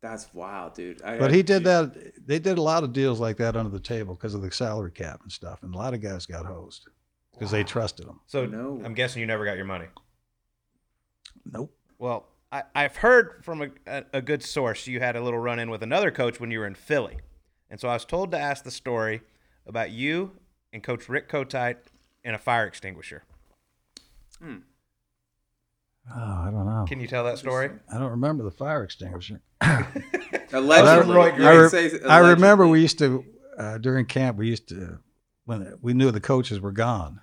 [0.02, 1.00] That's wild, dude.
[1.00, 2.12] I, But he did that.
[2.26, 4.90] They did a lot of deals like that under the table because of the salary
[4.90, 5.62] cap and stuff.
[5.62, 6.88] And a lot of guys got hosed
[7.32, 8.20] because they trusted him.
[8.26, 8.82] So No.
[8.84, 9.86] I'm guessing you never got your money.
[11.50, 11.74] Nope.
[11.98, 15.58] Well, I, I've heard from a, a, a good source you had a little run
[15.58, 17.16] in with another coach when you were in Philly.
[17.68, 19.22] And so I was told to ask the story
[19.66, 20.30] about you
[20.72, 21.78] and Coach Rich Kotite
[22.22, 23.24] and a fire extinguisher.
[24.40, 24.58] Hmm.
[26.14, 26.84] Oh, I don't know.
[26.86, 27.70] Can you tell that story?
[27.92, 29.40] I don't remember the fire extinguisher.
[30.52, 31.48] Allegedly, Roy Green.
[31.48, 33.24] I, re- say I remember we used to
[33.58, 34.36] uh, during camp.
[34.36, 34.98] We used to
[35.46, 37.20] when we knew the coaches were gone,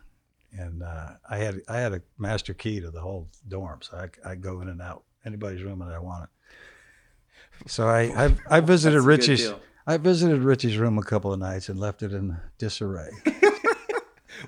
[0.52, 4.32] and uh, I had I had a master key to the whole dorm, so I
[4.32, 6.30] I go in and out anybody's room that I wanted.
[7.68, 9.54] So I I, I visited That's a good Richie's.
[9.88, 13.10] I visited Richie's room a couple of nights and left it in disarray.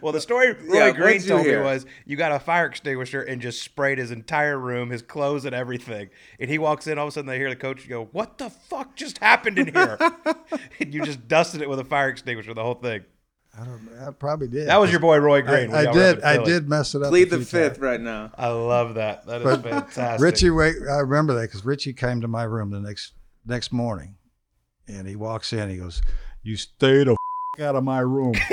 [0.01, 1.63] Well, the story Roy Yeah, Green what'd told me hear?
[1.63, 5.53] was you got a fire extinguisher and just sprayed his entire room, his clothes and
[5.53, 6.09] everything.
[6.39, 8.49] And he walks in, all of a sudden they hear the coach go, "What the
[8.49, 9.97] fuck just happened in here?"
[10.79, 13.03] and you just dusted it with a fire extinguisher, the whole thing.
[13.59, 13.89] I don't.
[14.07, 14.67] I probably did.
[14.67, 15.71] That was your boy Roy Green.
[15.71, 16.23] I, I y'all were up did.
[16.23, 17.09] I did mess it up.
[17.09, 17.79] Plead the fifth times.
[17.79, 18.31] right now.
[18.35, 19.27] I love that.
[19.27, 20.21] That is But fantastic.
[20.23, 23.13] Richie, wait, I remember that because Richie came to my room the next
[23.45, 24.15] next morning,
[24.87, 25.69] and he walks in.
[25.69, 26.01] He goes,
[26.41, 28.33] "You stay the f- out of my room."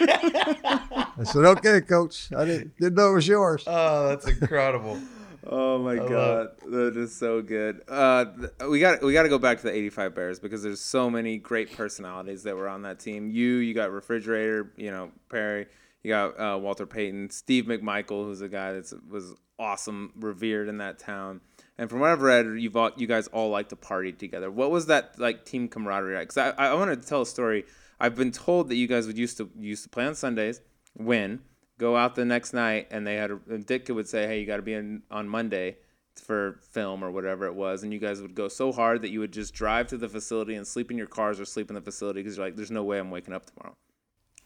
[0.00, 2.32] I said, "Okay, coach.
[2.32, 4.98] I didn't, didn't know it was yours." Oh, that's incredible.
[5.46, 7.82] Oh my love god, that is so good.
[7.88, 8.26] Uh,
[8.68, 11.38] we got we got to go back to the '85 Bears because there's so many
[11.38, 13.30] great personalities that were on that team.
[13.30, 15.66] You, you got refrigerator, you know Perry,
[16.02, 20.78] you got uh, Walter Payton, Steve McMichael, who's a guy that was awesome, revered in
[20.78, 21.40] that town.
[21.78, 24.50] And from what I've read, you've all, you guys all like to party together.
[24.50, 26.18] What was that like team camaraderie?
[26.18, 27.64] Because I, I want to tell a story.
[27.98, 30.60] I've been told that you guys would used to used to play on Sundays,
[30.96, 31.40] win,
[31.80, 34.46] go out the next night, and they had a, and Ditka would say, "Hey, you
[34.46, 35.78] got to be in on Monday
[36.14, 39.18] for film or whatever it was," and you guys would go so hard that you
[39.18, 41.80] would just drive to the facility and sleep in your cars or sleep in the
[41.80, 43.74] facility because you're like, "There's no way I'm waking up tomorrow."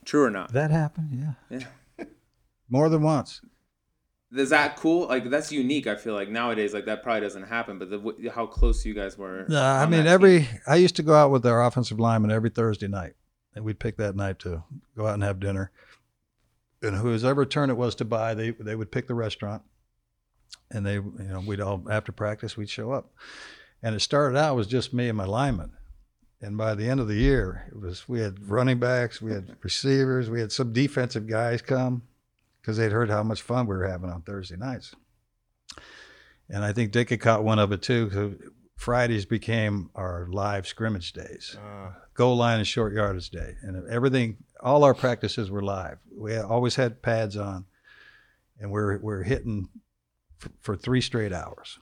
[0.05, 0.53] True or not?
[0.53, 1.09] That happened,
[1.51, 1.59] yeah,
[1.99, 2.05] Yeah.
[2.69, 3.41] more than once.
[4.33, 5.09] Is that cool?
[5.09, 5.87] Like that's unique.
[5.87, 7.79] I feel like nowadays, like that probably doesn't happen.
[7.79, 9.47] But the, how close you guys were.
[9.49, 10.41] No, I mean every.
[10.41, 10.61] team.
[10.67, 13.15] I used to go out with our offensive lineman every Thursday night,
[13.55, 14.63] and we'd pick that night to
[14.97, 15.71] go out and have dinner.
[16.85, 19.63] And whoever turn it was to buy, they they would pick the restaurant,
[20.71, 23.13] and they you know we'd all after practice we'd show up,
[23.83, 25.73] and it started out was just me and my lineman,
[26.41, 29.57] and by the end of the year it was we had running backs, we had
[29.63, 32.03] receivers, we had some defensive guys come,
[32.61, 34.95] because they'd heard how much fun we were having on Thursday nights.
[36.49, 38.53] And I think Dick had caught one of it too.
[38.85, 44.37] Fridays became our live scrimmage days, Uh, goal line and short yardage day, and everything.
[44.61, 45.97] All our practices were live.
[46.15, 47.65] We had, always had pads on,
[48.61, 49.71] and we're we're hitting
[50.37, 51.79] for, for three straight hours.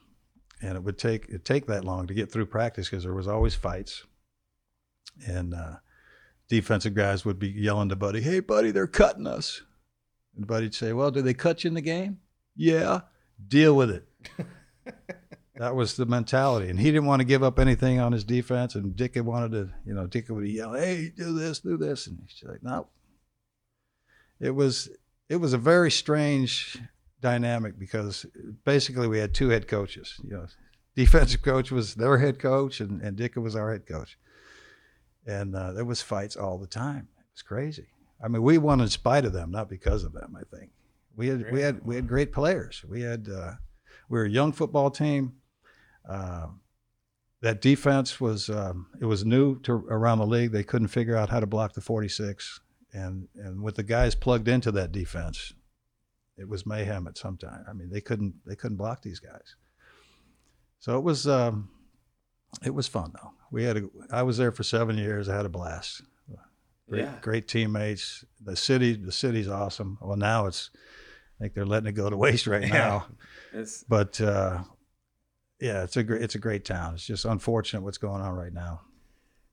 [0.61, 3.27] And it would take it take that long to get through practice because there was
[3.27, 4.07] always fights,
[5.27, 5.79] and uh,
[6.47, 9.63] defensive guys would be yelling to Buddy, "Hey, Buddy, they're cutting us."
[10.37, 12.21] And Buddy'd say, "Well, did they cut you in the game?
[12.55, 13.01] Yeah,
[13.49, 14.07] deal with it."
[15.63, 18.75] that was the mentality, and he didn't want to give up anything on his defense.
[18.75, 22.19] And Dick wanted to, you know, Dick would yell, "Hey, do this, do this," and
[22.27, 22.89] he's like, "No."
[24.41, 24.89] It was
[25.29, 26.79] it was a very strange
[27.21, 28.27] dynamic because
[28.65, 30.21] basically we had two head coaches.
[30.25, 30.47] You know,
[30.97, 34.19] defensive coach was their head coach, and and Dick was our head coach,
[35.25, 37.07] and uh, there was fights all the time.
[37.21, 37.87] It was crazy.
[38.21, 40.37] I mean, we won in spite of them, not because of them.
[40.37, 40.73] I think
[41.15, 42.85] we had we had we had great players.
[42.85, 43.53] We had uh,
[44.09, 45.35] we were a young football team.
[46.09, 46.47] Uh,
[47.41, 50.53] that defense was um, it was new to around the league.
[50.53, 52.61] They couldn't figure out how to block the 46,
[52.93, 55.53] and and with the guys plugged into that defense,
[56.37, 57.65] it was mayhem at some time.
[57.69, 59.57] I mean, they couldn't they couldn't block these guys.
[60.79, 61.69] So it was um,
[62.65, 63.31] it was fun though.
[63.51, 65.29] We had a, I was there for seven years.
[65.29, 66.03] I had a blast.
[66.89, 67.15] Great, Yeah.
[67.23, 68.25] great teammates.
[68.45, 69.99] The city the city's awesome.
[70.01, 72.69] Well, now it's I think they're letting it go to waste right Yeah.
[72.69, 73.07] now.
[73.53, 74.63] It's, But uh,
[75.63, 76.95] yeah, it's a great it's a great town.
[76.95, 78.81] It's just unfortunate what's going on right now.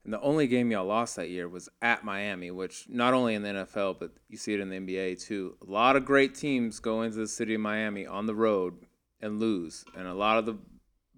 [0.04, 3.44] and the only game y'all lost that year was at Miami, which not only in
[3.44, 5.56] the NFL, but you see it in the NBA too.
[5.66, 8.86] A lot of great teams go into the city of Miami on the road
[9.22, 10.58] and lose, and a lot of the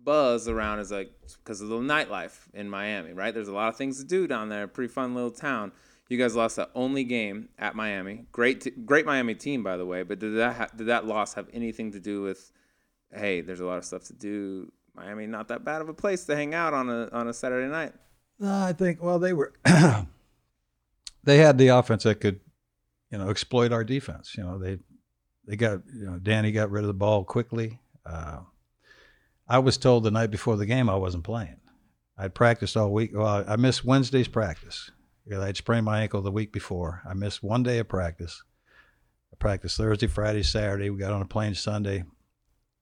[0.03, 3.33] buzz around is like because of the nightlife in Miami, right?
[3.33, 4.67] There's a lot of things to do down there.
[4.67, 5.71] Pretty fun little town.
[6.09, 8.25] You guys lost that only game at Miami.
[8.33, 10.03] Great, t- great Miami team, by the way.
[10.03, 12.51] But did that ha- did that loss have anything to do with?
[13.13, 14.71] Hey, there's a lot of stuff to do.
[14.95, 17.71] Miami, not that bad of a place to hang out on a on a Saturday
[17.71, 17.93] night.
[18.39, 19.53] No, I think well they were
[21.23, 22.39] they had the offense that could
[23.09, 24.35] you know exploit our defense.
[24.37, 24.79] You know they
[25.47, 27.79] they got you know Danny got rid of the ball quickly.
[28.05, 28.39] Uh,
[29.47, 31.57] I was told the night before the game I wasn't playing.
[32.17, 33.11] I'd practiced all week.
[33.13, 34.91] Well, I missed Wednesday's practice
[35.25, 37.01] because I'd sprained my ankle the week before.
[37.07, 38.43] I missed one day of practice.
[39.33, 40.89] I practiced Thursday, Friday, Saturday.
[40.89, 42.03] We got on a plane Sunday.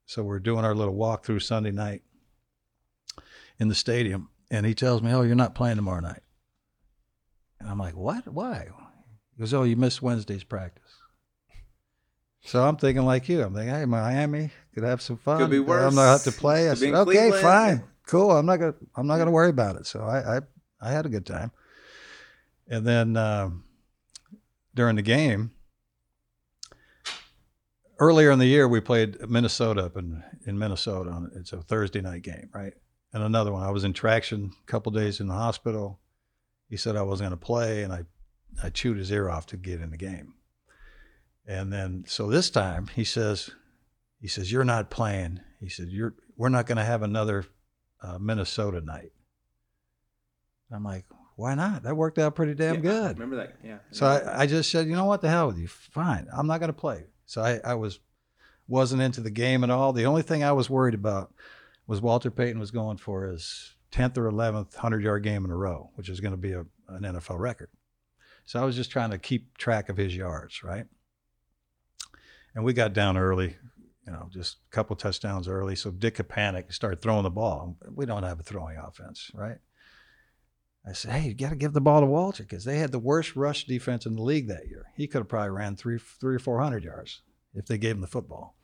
[0.09, 2.01] So we're doing our little walk through Sunday night
[3.59, 4.29] in the stadium.
[4.49, 6.23] And he tells me, Oh, you're not playing tomorrow night.
[7.59, 8.27] And I'm like, What?
[8.27, 8.69] Why?
[9.35, 10.95] He goes, Oh, you missed Wednesday's practice.
[12.41, 13.43] So I'm thinking like you.
[13.43, 15.37] I'm thinking, hey, Miami could have some fun.
[15.41, 15.93] Could be I'm worse.
[15.93, 16.67] not have to play.
[16.67, 18.31] I Could said, okay, Cleveland." fine, cool.
[18.31, 19.85] I'm not gonna I'm not gonna worry about it.
[19.85, 20.41] So I I,
[20.81, 21.51] I had a good time.
[22.67, 23.65] And then um,
[24.73, 25.51] during the game,
[27.99, 31.09] earlier in the year, we played Minnesota up in in Minnesota.
[31.11, 32.73] On, it's a Thursday night game, right?
[33.13, 33.63] And another one.
[33.63, 35.99] I was in traction a couple days in the hospital.
[36.69, 38.03] He said I wasn't going to play, and I
[38.63, 40.33] I chewed his ear off to get in the game.
[41.47, 43.49] And then so this time he says,
[44.21, 45.39] he says you're not playing.
[45.59, 47.45] He said you're we're not going to have another
[48.01, 49.11] uh, Minnesota night.
[50.71, 51.83] I'm like, why not?
[51.83, 53.19] That worked out pretty damn Yeah, good.
[53.19, 53.55] Remember that?
[53.63, 53.79] Yeah.
[53.91, 55.67] So I, I just said, you know what, the hell with you.
[55.67, 57.05] Fine, I'm not going to play.
[57.29, 57.99] So I, I was
[58.67, 59.93] wasn't into the game at all.
[59.93, 61.31] The only thing I was worried about
[61.85, 65.55] was Walter Payton was going for his 10th or 11th 100 yard game in a
[65.55, 67.69] row, which is going to be a, an NFL record.
[68.45, 70.85] So I was just trying to keep track of his yards, right?
[72.55, 73.57] And we got down early,
[74.07, 75.75] you know, just a couple touchdowns early.
[75.75, 77.77] So Dick could panic and start throwing the ball.
[77.93, 79.59] We don't have a throwing offense, right?
[80.87, 82.99] I said, hey, you got to give the ball to Walter because they had the
[82.99, 84.87] worst rush defense in the league that year.
[84.95, 87.21] He could have probably ran three, three or four hundred yards
[87.53, 88.55] if they gave him the football.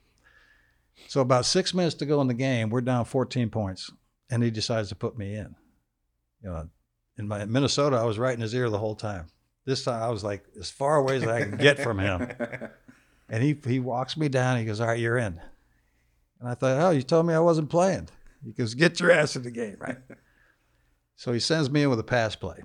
[1.08, 3.92] So about six minutes to go in the game, we're down 14 points,
[4.30, 5.54] and he decides to put me in.
[6.42, 6.68] You know,
[7.18, 9.26] in my in Minnesota, I was right in his ear the whole time.
[9.64, 12.30] This time, I was like as far away as I could get from him,
[13.28, 14.58] and he he walks me down.
[14.58, 15.40] He goes, "All right, you're in."
[16.40, 18.08] And I thought, "Oh, you told me I wasn't playing."
[18.44, 19.98] He goes, "Get your ass in the game, right?"
[21.16, 22.62] So he sends me in with a pass play.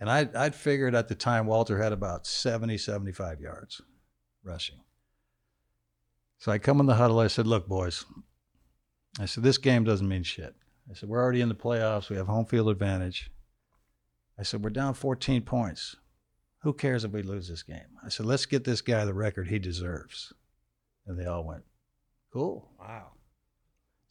[0.00, 3.82] And I'd, I'd figured at the time Walter had about 70, 75 yards
[4.42, 4.80] rushing.
[6.38, 7.20] So I come in the huddle.
[7.20, 8.06] I said, Look, boys,
[9.20, 10.54] I said, this game doesn't mean shit.
[10.90, 12.08] I said, We're already in the playoffs.
[12.08, 13.30] We have home field advantage.
[14.38, 15.96] I said, We're down 14 points.
[16.62, 17.98] Who cares if we lose this game?
[18.02, 20.32] I said, Let's get this guy the record he deserves.
[21.06, 21.64] And they all went,
[22.32, 22.70] Cool.
[22.78, 23.08] wow.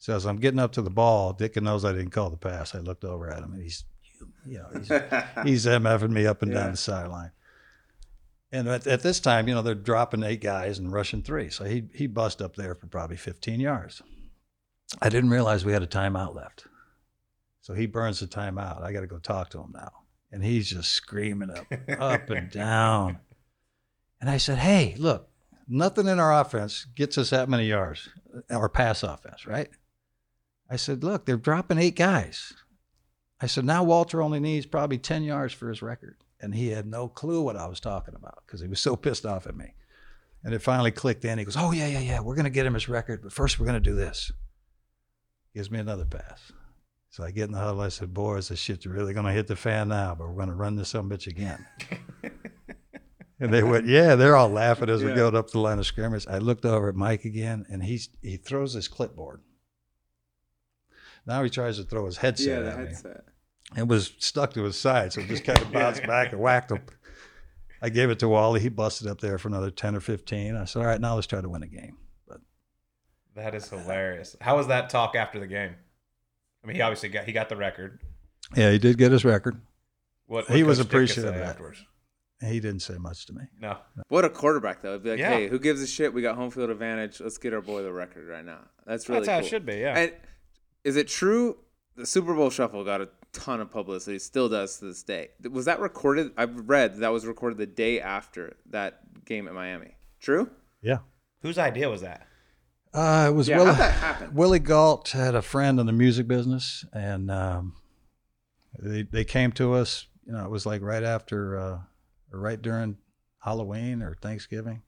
[0.00, 2.74] So as I'm getting up to the ball, Dick knows I didn't call the pass.
[2.74, 3.84] I looked over at him and he's,
[4.46, 4.88] you know, he's,
[5.44, 6.58] he's MFing me up and Yeah.
[6.62, 7.30] down the sideline.
[8.50, 11.50] And at, at this time, you know, they're dropping eight guys and rushing three.
[11.50, 14.02] So he he bust up there for probably 15 yards.
[15.00, 16.64] I didn't realize we had a timeout left.
[17.60, 18.82] So he burns the timeout.
[18.82, 19.92] I got to go talk to him now.
[20.32, 21.66] And he's just screaming up,
[22.00, 23.18] up and down.
[24.20, 25.28] And I said, Hey, look,
[25.68, 28.08] nothing in our offense gets us that many yards,
[28.50, 29.68] our pass offense, right?
[30.70, 32.54] I said, Look, they're dropping eight guys.
[33.40, 36.16] I said, Now Walter only needs probably 10 yards for his record.
[36.40, 39.26] And he had no clue what I was talking about because he was so pissed
[39.26, 39.74] off at me.
[40.42, 41.38] And it finally clicked in.
[41.38, 42.20] He goes, Oh, yeah, yeah, yeah.
[42.20, 44.32] We're going to get him his record, but first we're going to do this.
[45.54, 46.52] Gives me another pass.
[47.10, 47.80] So I get in the huddle.
[47.80, 50.48] I said, Boys, this shit's really going to hit the fan now, but we're going
[50.48, 51.66] to run this some bitch again.
[53.40, 55.16] and they went, Yeah, they're all laughing as we Yeah.
[55.16, 56.26] go up the line of scrimmage.
[56.28, 59.42] I looked over at Mike again, and he's he throws his clipboard.
[61.26, 63.10] Now he tries to throw his headset at me
[63.76, 66.70] it was stuck to his side, so it just kind of bounced back and whacked
[66.70, 66.80] him.
[67.82, 68.60] I gave it to Wally.
[68.60, 70.56] He busted up there for another 10 or 15.
[70.56, 71.96] I said, all right, now let's try to win a game.
[72.28, 72.40] But
[73.34, 74.36] That is hilarious.
[74.40, 75.74] How was that talk after the game?
[76.62, 78.00] I mean, he obviously got he got the record.
[78.54, 79.60] yeah, he did get his record.
[80.26, 81.82] What, He was appreciative of afterwards?
[82.42, 83.42] He didn't say much to me.
[83.60, 83.78] No,
[84.08, 84.90] What a quarterback though.
[84.90, 85.30] It'd be like, Yeah.
[85.30, 86.12] hey, who gives a shit?
[86.12, 87.20] We got home field advantage.
[87.20, 88.60] Let's get our boy the record right now.
[88.86, 89.46] That's really that's how cool.
[89.46, 89.76] it should be.
[89.76, 89.98] Yeah.
[89.98, 90.12] And
[90.84, 91.58] is it true
[91.96, 95.30] the Super Bowl Shuffle got a ton of publicity, still does to this day?
[95.50, 96.32] Was that recorded?
[96.36, 99.94] I've read that was recorded the day after that game at Miami.
[100.20, 100.50] True?
[100.82, 100.98] Yeah.
[101.42, 102.26] Whose idea was that?
[102.92, 104.34] Uh, it was Yeah, Willie, how'd that happen?
[104.34, 107.76] Willie Gault had a friend in the music business, and um,
[108.78, 110.06] they they came to us.
[110.26, 111.78] You know, it was like right after, uh,
[112.32, 112.96] or right during
[113.38, 114.82] Halloween or Thanksgiving,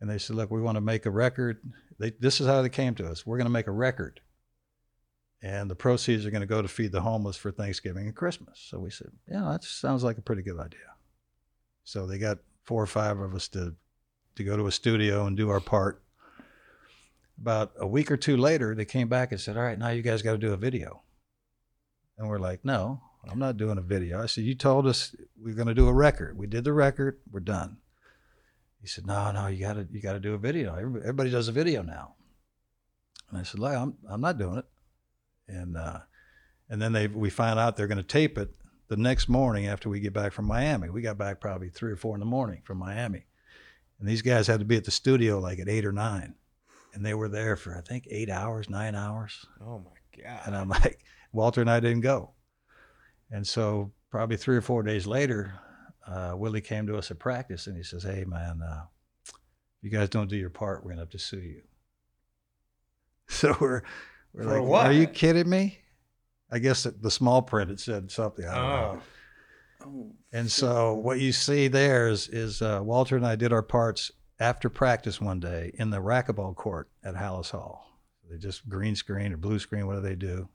[0.00, 1.58] and they said, "Look, we want to make a record."
[1.98, 3.24] They, this is how they came to us.
[3.24, 4.20] We're going to make a record,
[5.42, 8.58] and the proceeds are going to go to feed the homeless for Thanksgiving and Christmas.
[8.58, 10.80] So we said, "Yeah, that sounds like a pretty good idea."
[11.84, 13.74] So they got four or five of us to
[14.36, 16.02] to go to a studio and do our part
[17.40, 20.02] about a week or two later, they came back and said, All right, now you
[20.02, 21.02] guys got to do a video.
[22.18, 24.22] And we're like, No, I'm not doing a video.
[24.22, 26.36] I said, You told us we are going to do a record.
[26.36, 27.18] We did the record.
[27.30, 27.78] We're done.
[28.80, 30.74] He said, No, no, you got to you got to do a video.
[30.74, 32.14] Everybody, does a video now.
[33.30, 34.66] And I said, Look, I'm I'm not doing it.
[35.50, 36.00] And uh,
[36.68, 38.50] and then they we find out they're going to tape it
[38.88, 40.90] the next morning after we get back from Miami.
[40.90, 43.26] We got back probably three or four in the morning from Miami.
[43.98, 46.34] And these guys had to be at the studio like at eight or nine
[46.94, 49.46] and they were there for I think eight hours, nine hours.
[49.60, 50.40] Oh my god!
[50.46, 52.32] And I'm like, Walter and I didn't go.
[53.30, 55.54] And so probably three or four days later,
[56.06, 58.84] uh, Willie came to us at practice and he says, "Hey man, uh,
[59.26, 59.34] if
[59.82, 61.62] you guys don't do your part, we're gonna have to sue you."
[63.28, 63.82] So we're
[64.32, 64.86] we're For like, what?
[64.86, 65.78] "Are you kidding me?"
[66.50, 68.44] I guess the- the small print it said something.
[68.46, 68.98] I don't know.
[68.98, 69.02] oh,
[69.82, 73.62] Oh, And so what you see there is is uh, Walter and I did our
[73.62, 77.86] parts after practice one day in the racquetball court at Halas Hall.
[78.30, 80.48] They just green screen or blue screen, what do they do?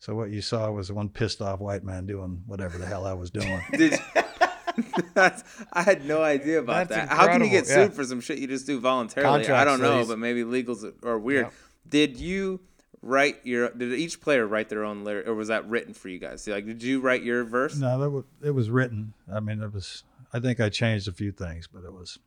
[0.00, 3.12] So what you saw was one pissed off white man doing whatever the hell I
[3.12, 3.60] was doing.
[3.72, 3.98] Did
[5.16, 7.16] I had no idea about That's that.
[7.16, 7.88] How can you get sued yeah.
[7.90, 9.48] for some shit you just do voluntarily?
[9.48, 10.08] I don't know, freeze.
[10.08, 11.46] but maybe legals are weird.
[11.46, 11.50] Yeah.
[11.88, 12.60] Did you
[13.04, 13.70] write your?
[13.70, 16.46] Did each player write their own lyric, or was that written for you guys?
[16.48, 17.76] Like, did you write your verse?
[17.76, 19.12] no, that was, it was written.
[19.32, 20.02] I mean, it was.
[20.32, 22.18] I think I changed a few things, but it was.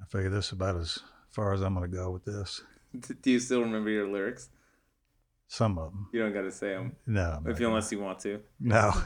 [0.00, 2.62] I figured this is about as far as I'm going to go with this.
[3.22, 4.48] Do you still remember your lyrics?
[5.48, 6.08] Some of them.
[6.12, 8.40] You don't got to say them No, if you, unless you want to.
[8.60, 8.92] no.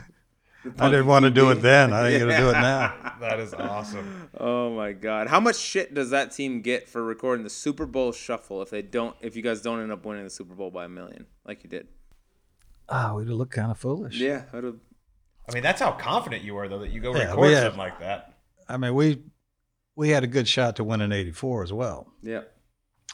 [0.78, 1.92] I didn't want to do it then.
[1.92, 3.14] I ain't going to do it now.
[3.20, 4.28] that is awesome.
[4.38, 5.28] Oh my god!
[5.28, 8.82] How much shit does that team get for recording the Super Bowl Shuffle if they
[8.82, 9.16] don't?
[9.20, 11.70] If you guys don't end up winning the Super Bowl by a million, like you
[11.70, 11.88] did?
[12.88, 14.16] Oh, we'd look kind of foolish.
[14.18, 14.76] Yeah, I'd have-
[15.48, 17.78] I mean, that's how confident you were, though, that you go Yeah, record had- something
[17.78, 18.34] like that.
[18.68, 19.22] I mean, we
[19.96, 22.12] we had a good shot to win in '84 as well.
[22.22, 22.42] yeah.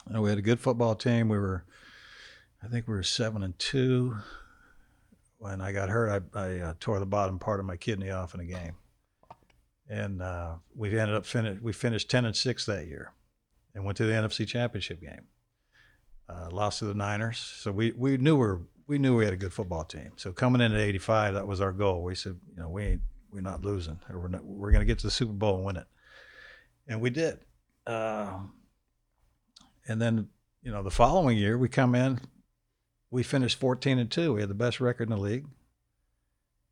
[0.08, 1.28] And we had a good football team.
[1.28, 1.64] We were,
[2.62, 4.16] I think we were seven and two.
[5.38, 8.34] When I got hurt, I, I uh, tore the bottom part of my kidney off
[8.34, 8.74] in a game,
[9.88, 11.60] and uh, we ended up finish.
[11.60, 13.12] We finished ten and six that year,
[13.74, 15.26] and went to the NFC Championship game.
[16.28, 19.36] Uh, lost to the Niners, so we we knew we we knew we had a
[19.36, 20.12] good football team.
[20.16, 22.02] So coming in at '85, that was our goal.
[22.02, 24.00] We said, you know, we ain't we're not losing.
[24.10, 25.86] Or we're not, we're going to get to the Super Bowl and win it,
[26.88, 27.38] and we did.
[27.86, 28.54] Um,
[29.86, 30.28] and then,
[30.62, 32.18] you know, the following year we come in,
[33.10, 34.34] we finished 14 and 2.
[34.34, 35.46] We had the best record in the league.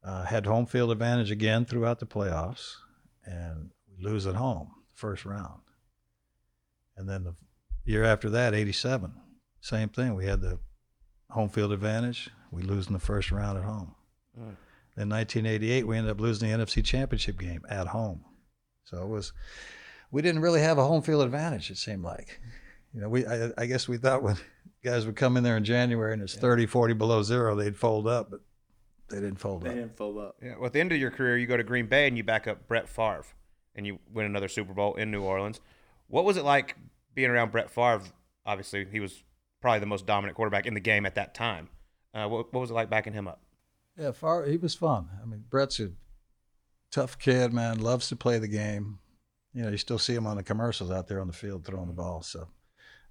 [0.02, 2.74] Uh, had home field advantage again throughout the playoffs,
[3.24, 5.60] and we lose at home the first round.
[6.96, 7.34] And then the
[7.84, 9.12] year after that, 87,
[9.60, 10.14] same thing.
[10.14, 10.58] We had the
[11.30, 12.30] home field advantage.
[12.50, 13.94] We lose in the first round at home.
[14.38, 14.56] Mm.
[14.96, 18.24] In 1988, we ended up losing the NFC Championship game at home.
[18.84, 19.32] So it was,
[20.10, 21.70] we didn't really have a home field advantage.
[21.70, 22.40] It seemed like,
[22.92, 24.36] you know, we I, I guess we thought when
[24.84, 28.06] guys would come in there in January and it's 30, 40 below zero, they'd fold
[28.06, 28.40] up, but
[29.08, 29.74] they didn't fold They up.
[29.74, 30.36] They didn't fold up.
[30.42, 32.24] Yeah, well, at the end of your career, you go to Green Bay and you
[32.24, 33.24] back up Brett Favre,
[33.74, 35.60] and you win another Super Bowl in New Orleans.
[36.08, 36.76] What was it like
[37.14, 38.02] being around Brett Favre?
[38.46, 39.24] Obviously, he was
[39.60, 41.68] probably the most dominant quarterback in the game at that time.
[42.12, 43.40] Uh, what, what was it like backing him up?
[43.98, 45.08] Yeah, Favre he was fun.
[45.22, 45.90] I mean, Brett's a
[46.90, 47.80] tough kid, man.
[47.80, 48.98] Loves to play the game.
[49.52, 51.86] You know, you still see him on the commercials out there on the field throwing
[51.86, 52.22] the ball.
[52.22, 52.48] So,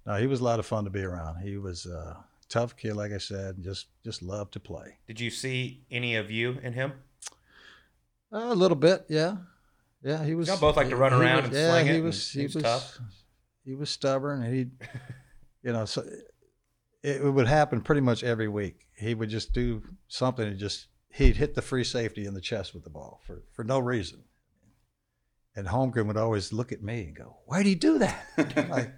[0.06, 1.40] no, he was a lot of fun to be around.
[1.42, 2.16] He was a
[2.48, 4.98] tough kid, like I said, and just just loved to play.
[5.06, 6.92] Did you see any of you in him?
[8.32, 9.36] Uh, a little bit, yeah,
[10.02, 10.24] yeah.
[10.24, 10.48] He was.
[10.48, 12.30] Y'all both like to run he around was- and yeah, sling it he and was.
[12.32, 12.98] he was was tough.
[13.64, 14.66] He was stubborn, and he,
[15.62, 16.02] you know, so
[17.02, 18.86] it, it would happen pretty much every week.
[18.96, 22.74] He would just do something and just he'd hit the free safety in the chest
[22.74, 24.22] with the ball for for no reason.
[25.56, 28.26] And Holmgren would always look at me and go, "Why'd he do that?"
[28.68, 28.92] Like,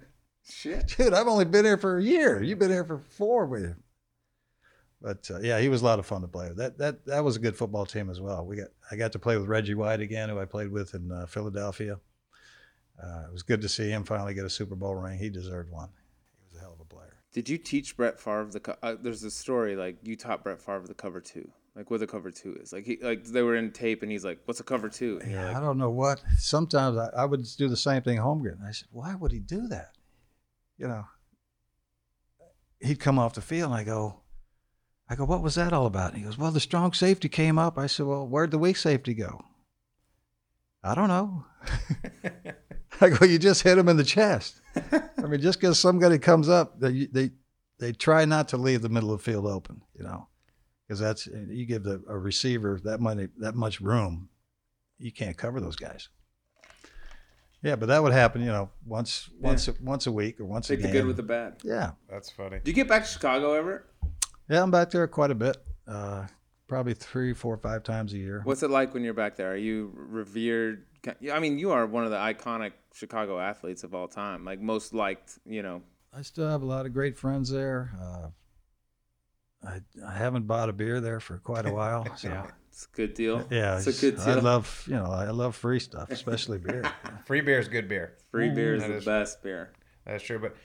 [0.49, 0.87] Shit.
[0.97, 2.41] dude, I've only been here for a year.
[2.41, 3.83] You've been here for four with him.
[5.01, 6.57] But uh, yeah, he was a lot of fun to play with.
[6.57, 8.45] That that that was a good football team as well.
[8.45, 11.11] We got I got to play with Reggie White again, who I played with in
[11.11, 11.99] uh, Philadelphia.
[13.01, 15.19] Uh, it was good to see him finally get a Super Bowl ring.
[15.19, 15.89] He deserved one.
[16.39, 17.13] He was a hell of a player.
[17.31, 18.59] Did you teach Brett Favre the?
[18.59, 21.99] Co- uh, there's a story like you taught Brett Favre the cover two, like what
[21.99, 22.73] the cover two is.
[22.73, 25.21] Like he, like they were in tape, and he's like, "What's a cover two?
[25.29, 26.23] Yeah, like, I don't know what.
[26.39, 28.67] Sometimes I, I would do the same thing Holmgren.
[28.67, 29.96] I said, why would he do that?
[30.77, 31.05] You know,
[32.79, 34.21] he'd come off the field and I go,
[35.09, 36.09] I go, what was that all about?
[36.09, 37.77] And he goes, well, the strong safety came up.
[37.77, 39.43] I said, well, where'd the weak safety go?
[40.83, 41.45] I don't know.
[43.01, 44.61] I go, you just hit him in the chest.
[44.75, 47.31] I mean, just because somebody comes up, they, they,
[47.79, 50.27] they try not to leave the middle of the field open, you know,
[50.87, 54.29] because that's, you give the, a receiver that money, that much room,
[54.97, 56.09] you can't cover those guys.
[57.63, 60.79] Yeah, but that would happen, you know, once once once a week or once take
[60.79, 60.93] a the game.
[60.97, 61.55] good with the bad.
[61.63, 62.59] yeah, That's funny.
[62.63, 63.85] Do you get back to Chicago ever?
[64.49, 65.57] yeah, I'm back there quite a bit.
[65.87, 66.27] Uh,
[66.67, 68.41] probably three, four, five times a year.
[68.43, 69.51] What's it like when you're back there?
[69.53, 70.85] Are you revered?
[71.31, 74.93] I mean, you are one of the iconic Chicago athletes of all time, like most
[74.93, 75.39] liked.
[75.45, 75.81] You know,
[76.13, 77.91] I still have a lot of great friends there.
[78.01, 78.27] Uh,
[79.67, 82.05] I I haven't bought a beer there for quite a while.
[82.17, 82.47] So yeah,
[82.77, 83.47] it's a good deal.
[83.49, 84.29] it's, it's a good deal.
[84.29, 84.43] I deal.
[84.43, 86.83] love you know I love free stuff, especially beer.
[87.25, 88.13] Free beer is good beer.
[88.29, 89.73] Free beer is That the is- best beer.
[90.05, 90.37] That's true.
[90.39, 90.55] But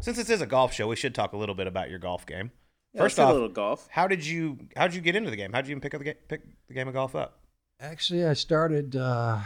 [0.00, 2.26] since this is a golf show, we should talk a little bit about your golf
[2.26, 2.50] game.
[2.92, 3.88] Yeah, First off, a little golf.
[3.90, 5.50] how did you how did you get into the game?
[5.52, 7.40] How did you even pick up the game, pick the game of golf up?
[7.80, 8.94] Actually, I started.
[8.94, 9.38] Uh,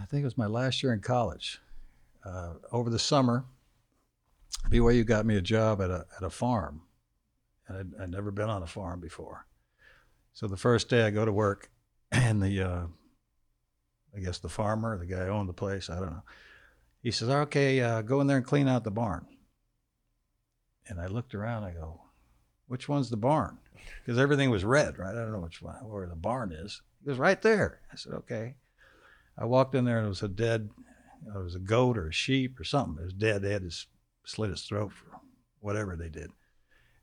[0.00, 1.60] I think it was my last year in college.
[2.24, 3.44] Uh, over the summer,
[4.70, 6.82] BYU got me a job at a at a farm,
[7.66, 9.46] and I'd, I'd never been on a farm before.
[10.32, 11.70] So the first day I go to work,
[12.12, 12.86] and the uh,
[14.14, 16.22] I guess the farmer, the guy who owned the place, I don't know.
[17.02, 19.26] He says, "Okay, uh, go in there and clean out the barn."
[20.86, 21.64] And I looked around.
[21.64, 22.02] I go,
[22.66, 23.58] "Which one's the barn?"
[24.04, 25.14] Because everything was red, right?
[25.14, 26.82] I don't know which one where the barn is.
[27.00, 28.56] He goes, "Right there." I said, "Okay."
[29.36, 30.68] I walked in there and it was a dead,
[31.26, 33.00] it was a goat or a sheep or something.
[33.00, 33.40] It was dead.
[33.40, 33.74] They had to
[34.26, 35.06] slit its throat for
[35.60, 36.30] whatever they did.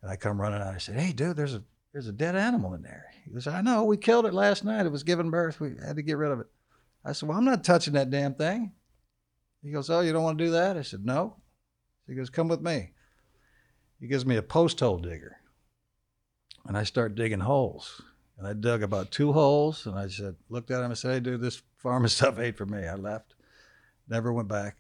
[0.02, 0.76] And I come running out.
[0.76, 3.62] I said, "Hey, dude, there's a there's a dead animal in there." He goes, "I
[3.62, 3.84] know.
[3.84, 4.86] We killed it last night.
[4.86, 5.60] It was giving birth.
[5.60, 6.48] We had to get rid of it."
[7.04, 8.74] I said, "Well, I'm not touching that damn thing."
[9.62, 11.38] He goes, "Oh, you don't want to do that?" I said, "No."
[12.08, 12.94] He goes, "Come with me."
[14.00, 15.38] He gives me a post hole digger,
[16.66, 18.02] and I start digging holes.
[18.38, 21.20] And I dug about two holes, and I said, looked at him and said, "Hey,
[21.20, 23.36] dude, this farming stuff ain't for me." I left,
[24.08, 24.78] never went back.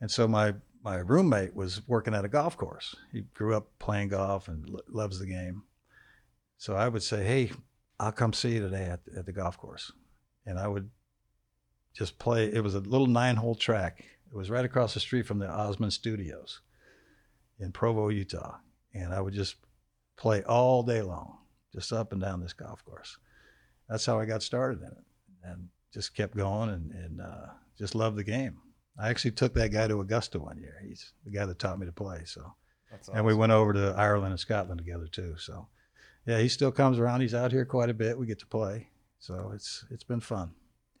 [0.00, 2.94] And so my my roommate was working at a golf course.
[3.12, 5.64] He grew up playing golf and lo- loves the game.
[6.58, 7.52] So I would say, "Hey,
[7.98, 9.92] I'll come see you today at, at the golf course,"
[10.44, 10.90] and I would
[11.94, 12.52] just play.
[12.52, 14.04] It was a little nine hole track.
[14.30, 16.60] It was right across the street from the Osmond Studios
[17.58, 18.56] in Provo, Utah,
[18.94, 19.56] and I would just
[20.16, 21.38] play all day long,
[21.74, 23.18] just up and down this golf course.
[23.88, 25.04] That's how I got started in it,
[25.44, 27.46] and just kept going and, and uh,
[27.78, 28.58] just loved the game.
[28.98, 30.80] I actually took that guy to Augusta one year.
[30.86, 32.22] He's the guy that taught me to play.
[32.24, 32.54] So,
[32.90, 35.36] That's and we went over to Ireland and Scotland together too.
[35.38, 35.68] So,
[36.26, 37.20] yeah, he still comes around.
[37.20, 38.18] He's out here quite a bit.
[38.18, 40.50] We get to play, so it's it's been fun.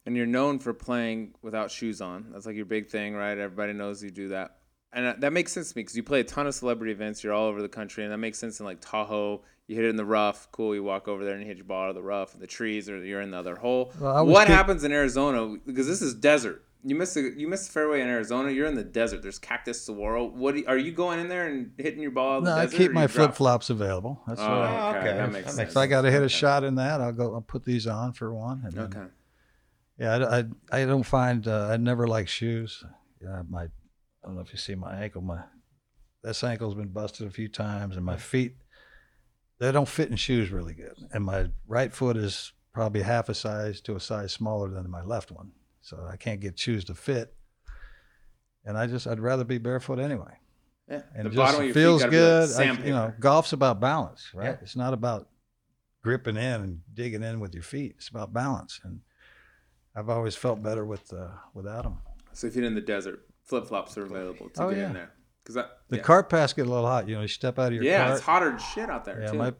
[0.06, 2.26] And you're known for playing without shoes on.
[2.32, 3.36] That's like your big thing, right?
[3.36, 4.58] Everybody knows you do that.
[4.92, 7.24] And that- that makes sense to me because you play a ton of celebrity events.
[7.24, 9.42] You're all over the country, and that makes sense in like Tahoe.
[9.66, 10.76] You hit it in the rough, cool.
[10.76, 12.46] You walk over there and you hit your ball out of the rough, and the
[12.46, 13.92] trees, or you're in the other hole.
[14.00, 15.56] Well, what kick- happens in Arizona?
[15.66, 16.62] Because this is desert.
[16.88, 18.50] You missed a, you missed the fairway in Arizona.
[18.52, 19.20] You're in the desert.
[19.20, 20.26] There's cactus saguaro.
[20.26, 22.40] What you- are you going in there and hitting your ball?
[22.42, 24.22] No, the I keep my flip flops available.
[24.28, 24.98] That's Oh, I, okay.
[24.98, 25.16] okay.
[25.18, 25.70] That makes sense.
[25.70, 26.32] if I got to hit a Okay.
[26.34, 27.34] shot in that, I'll go.
[27.34, 28.62] I'll put these on for one.
[28.64, 29.06] And then, Okay.
[29.98, 30.44] Yeah, I, I,
[30.82, 32.84] I don't find uh, I never like shoes.
[33.20, 33.68] Yeah, my I
[34.24, 35.22] don't know if you see my ankle.
[35.22, 35.42] My
[36.22, 38.54] this ankle's been busted a few times, and my feet
[39.58, 40.96] they don't fit in shoes really good.
[41.12, 45.02] And my right foot is probably half a size to a size smaller than my
[45.02, 45.52] left one,
[45.86, 47.32] so I can't get shoes to fit.
[48.64, 50.32] And I just I'd rather be barefoot anyway.
[50.90, 51.02] Yeah.
[51.14, 52.50] And the it bottom just of your feels feet good.
[52.50, 54.46] Gotta I- you know, golf's about balance, right?
[54.46, 54.56] Yeah.
[54.62, 55.28] It's not about
[56.02, 57.94] gripping in and digging in with your feet.
[57.96, 59.00] It's about balance, and
[59.94, 61.98] I've always felt better with uh, without them.
[62.32, 64.86] So if you're in the desert, flip flops are available to Oh, get yeah.
[64.88, 65.12] in there.
[65.44, 66.02] Because The yeah.
[66.02, 67.08] cart paths get a little hot.
[67.08, 68.16] You know, you step out of your yeah, cart.
[68.16, 69.38] it's hotter than shit out there yeah, too.
[69.38, 69.54] my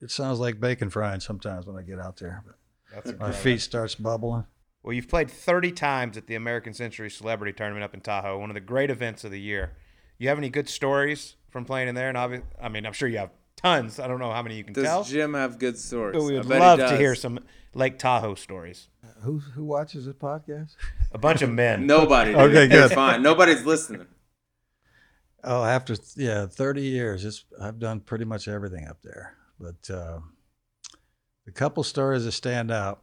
[0.00, 2.44] it sounds like bacon frying sometimes when I get out there.
[2.46, 2.54] But
[2.94, 3.38] That's my incredible.
[3.40, 4.44] feet starts bubbling.
[4.88, 8.48] Well, you've played 30 times at the American Century Celebrity Tournament up in Tahoe, one
[8.48, 9.72] of the great events of the year.
[10.16, 12.08] You have any good stories from playing in there?
[12.08, 14.00] And obvi- I mean, I'm sure you have tons.
[14.00, 15.02] I don't know how many you can Does tell.
[15.02, 16.14] Does Jim have good stories?
[16.16, 17.40] But we I would bet love to hear some
[17.74, 18.88] Lake Tahoe stories.
[19.24, 20.74] Who who watches this podcast?
[21.12, 21.86] A bunch of men.
[21.86, 22.30] Nobody.
[22.30, 22.40] dude.
[22.40, 22.84] Okay, good.
[22.86, 23.20] It's fine.
[23.20, 24.06] Nobody's listening.
[25.44, 29.34] Oh, after yeah, thirty years, it's I've done pretty much everything up there.
[29.60, 30.20] But uh,
[31.44, 33.02] the couple stories that stand out.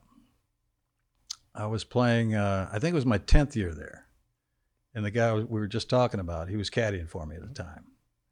[1.55, 2.35] I was playing.
[2.35, 4.07] Uh, I think it was my tenth year there,
[4.93, 7.53] and the guy we were just talking about, he was caddying for me at the
[7.53, 7.85] time.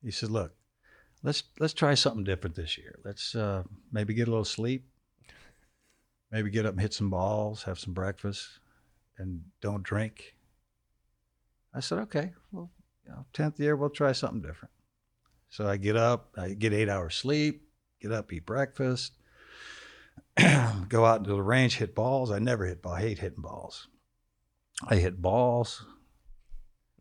[0.04, 0.54] He said, "Look,
[1.24, 3.00] let's let's try something different this year.
[3.04, 4.90] Let's uh, maybe get a little sleep,
[6.32, 8.60] maybe get up and hit some balls, have some breakfast,
[9.18, 10.36] and don't drink."
[11.74, 12.70] I said, "Okay, well,
[13.06, 14.74] you know, 10th year, we'll try something different.
[15.50, 17.68] So I get up, I get eight hours sleep,
[18.02, 19.14] get up, eat breakfast,
[20.90, 22.32] go out into the range, hit balls.
[22.32, 22.94] I never hit ball.
[22.94, 23.88] I hate hitting balls.
[24.88, 25.86] I hit balls.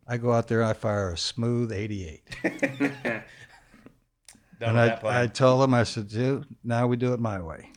[0.07, 2.23] I go out there, I fire a smooth 88.
[4.63, 4.99] And I.
[5.03, 7.69] I told him, I said, dude, now we do it my way.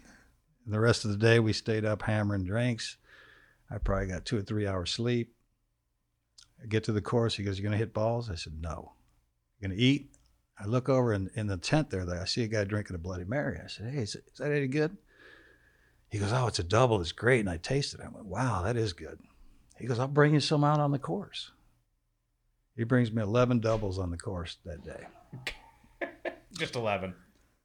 [0.65, 2.97] And the rest of the day, we stayed up hammering drinks.
[3.71, 5.35] I probably got two or three hours sleep.
[6.63, 7.37] I get to the course.
[7.37, 8.31] He goes, You're going to hit balls?
[8.31, 8.93] I said, No.
[9.59, 10.11] You're going to eat?
[10.59, 13.25] I look over in, in the tent there, I see a guy drinking a Bloody
[13.25, 13.59] Mary.
[13.63, 14.97] I said, Hey, is, is that any good?
[16.11, 17.01] He goes, Oh, it's a double.
[17.01, 17.41] It's great.
[17.41, 18.07] And I tasted it.
[18.07, 19.19] I went, Wow, that is good.
[19.79, 21.51] He goes, I'll bring you some out on the course.
[22.77, 25.07] He brings me 11 doubles on the course that day.
[26.59, 27.15] Just 11.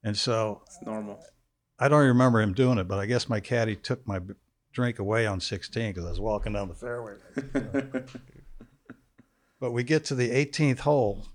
[0.03, 1.23] And so It's normal.
[1.79, 4.19] I don't even remember him doing it, but I guess my caddy took my
[4.71, 7.15] drink away on 16 because I was walking down the fairway.
[9.59, 11.25] but we get to the 18th hole,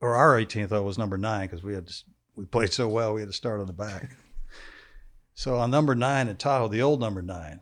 [0.00, 1.94] or our 18th hole was number nine because we had to,
[2.36, 4.16] we played so well we had to start on the back.
[5.34, 7.60] So on number nine in Tahoe, the old number nine,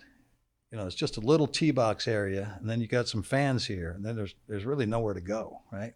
[0.70, 3.66] you know, it's just a little tee box area, and then you got some fans
[3.66, 5.94] here, and then there's there's really nowhere to go, right?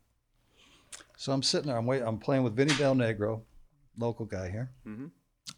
[1.17, 3.43] So I'm sitting there, I'm wait, I'm playing with Vinny Del Negro,
[3.99, 5.11] local guy here Mhm.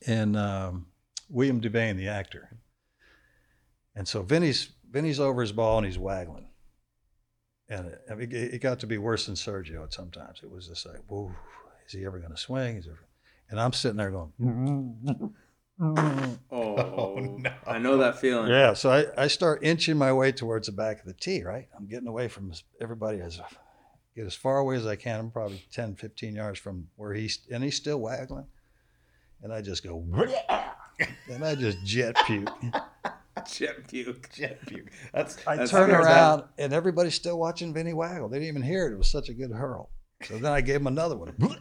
[0.06, 0.86] and um,
[1.28, 2.48] William Devane, the actor.
[3.94, 6.48] And so Vinny's Vinny's over his ball and he's waggling,
[7.68, 10.40] and it, I mean, it it got to be worse than Sergio at sometimes.
[10.42, 11.32] It was just like, "Whoa,
[11.86, 12.98] is he ever going to swing?" Is ever...
[13.50, 14.32] And I'm sitting there going,
[15.80, 16.38] Mm.
[16.50, 17.52] Oh, oh, no.
[17.66, 18.50] I know that feeling.
[18.50, 21.42] "Yeah." So I, I start inching my way towards the back of the tee.
[21.42, 23.40] Right, I'm getting away from everybody as
[24.16, 25.20] get as far away as I can.
[25.20, 28.46] I'm probably 10, 15 yards from where he's and he's still waggling,
[29.42, 30.04] and I just go,
[31.28, 32.50] and I just jet puke.
[33.48, 34.28] Jet puke.
[34.34, 34.90] Jet puke.
[35.12, 36.00] That's, I That's turned fair.
[36.02, 38.28] around and everybody's still watching Vinny waggle.
[38.28, 38.92] They didn't even hear it.
[38.92, 39.90] It was such a good hurl.
[40.24, 41.32] So then I gave him another one.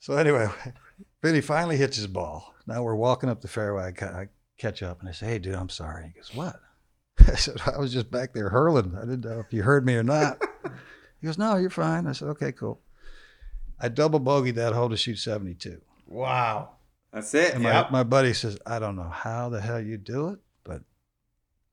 [0.00, 0.48] so anyway,
[1.24, 2.54] Vinny finally hits his ball.
[2.66, 3.92] Now we're walking up the fairway.
[4.00, 6.60] I, catch up and I say, "Hey, dude, I'm sorry." He goes, "What?"
[7.20, 8.94] I said, "I was just back there hurling.
[8.96, 10.40] I didn't know if you heard me or not."
[11.20, 12.80] He goes, "No, you're fine." I said, "Okay, cool."
[13.80, 15.80] I double bogeyed that hole to shoot 72.
[16.06, 16.72] wow.
[17.14, 17.54] That's it.
[17.54, 17.84] And Yeah.
[17.84, 20.82] my, my buddy says, "I don't know how the hell you do it, but."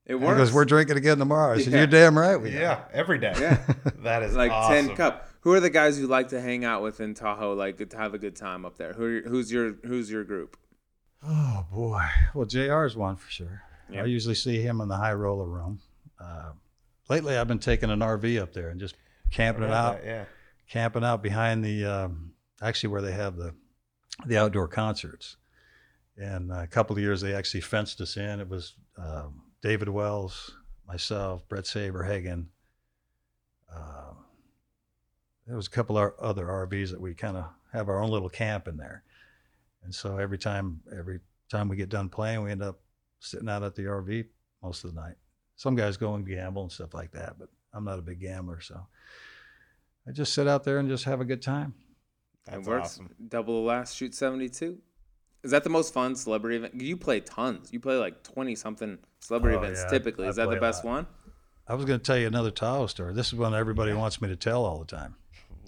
[0.06, 0.38] It He works.
[0.38, 1.78] goes, "We're drinking again tomorrow." I said, Yeah.
[1.80, 3.34] "You're damn right." We are." Yeah, every day.
[3.38, 3.58] Yeah.
[4.02, 4.86] That is like awesome.
[4.88, 5.28] 10 cup.
[5.42, 8.14] Who are the guys you like to hang out with in Tahoe, like to have
[8.14, 8.92] a good time up there?
[8.92, 10.56] Who are, who's your who's your group?
[11.24, 12.02] Oh boy.
[12.34, 12.84] Well, Jr.
[12.84, 13.62] is one for sure.
[13.90, 14.02] Yeah.
[14.02, 15.80] I usually see him in the high roller room.
[16.18, 16.52] Uh,
[17.08, 18.94] lately, I've been taking an RV up there and just
[19.30, 20.24] camping it out, Yeah.
[20.68, 22.32] camping out behind the um,
[22.62, 23.54] actually where they have the
[24.26, 25.36] the outdoor concerts.
[26.16, 28.38] And a couple of years, they actually fenced us in.
[28.38, 30.54] It was um, David Wells,
[30.86, 32.46] myself, Bret Saberhagen.
[33.74, 34.12] Uh,
[35.52, 37.44] there was a couple of other RVs that we kind of
[37.74, 39.02] have our own little camp in there.
[39.84, 42.80] And so every time, every time we get done playing, we end up
[43.20, 44.24] sitting out at the RV
[44.62, 45.16] most of the night.
[45.56, 48.62] Some guys go and gamble and stuff like that, but I'm not a big gambler,
[48.62, 48.80] so
[50.08, 51.74] I just sit out there and just have a good time.
[52.46, 52.86] That's it works.
[52.86, 53.10] awesome.
[53.28, 54.78] Double the last, shoot 72.
[55.44, 56.80] Is that the most fun celebrity event?
[56.80, 57.74] You play tons.
[57.74, 60.24] You play like 20 something celebrity Oh, events yeah, I- typically.
[60.24, 61.06] I Is that the best one?
[61.68, 63.12] I was going to tell you another Tahoe story.
[63.12, 65.16] This is one everybody wants me to tell all the time.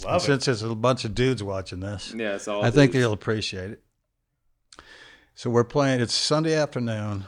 [0.03, 0.25] Love it.
[0.25, 3.71] since there's a bunch of dudes watching this, Yeah, it's all I think they'll appreciate
[3.71, 3.83] it.
[5.35, 6.01] So we're playing.
[6.01, 7.25] It's Sunday afternoon,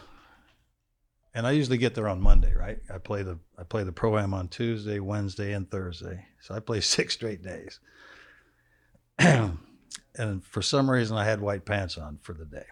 [1.34, 2.78] and I usually get there on Monday, right?
[2.92, 6.26] I play the I play the pro am on Tuesday, Wednesday, and Thursday.
[6.40, 7.80] So I play six straight days.
[9.18, 12.66] and for some reason, I had white pants on for the day.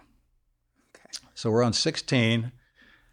[0.94, 1.08] Okay.
[1.34, 2.52] So we're on 16.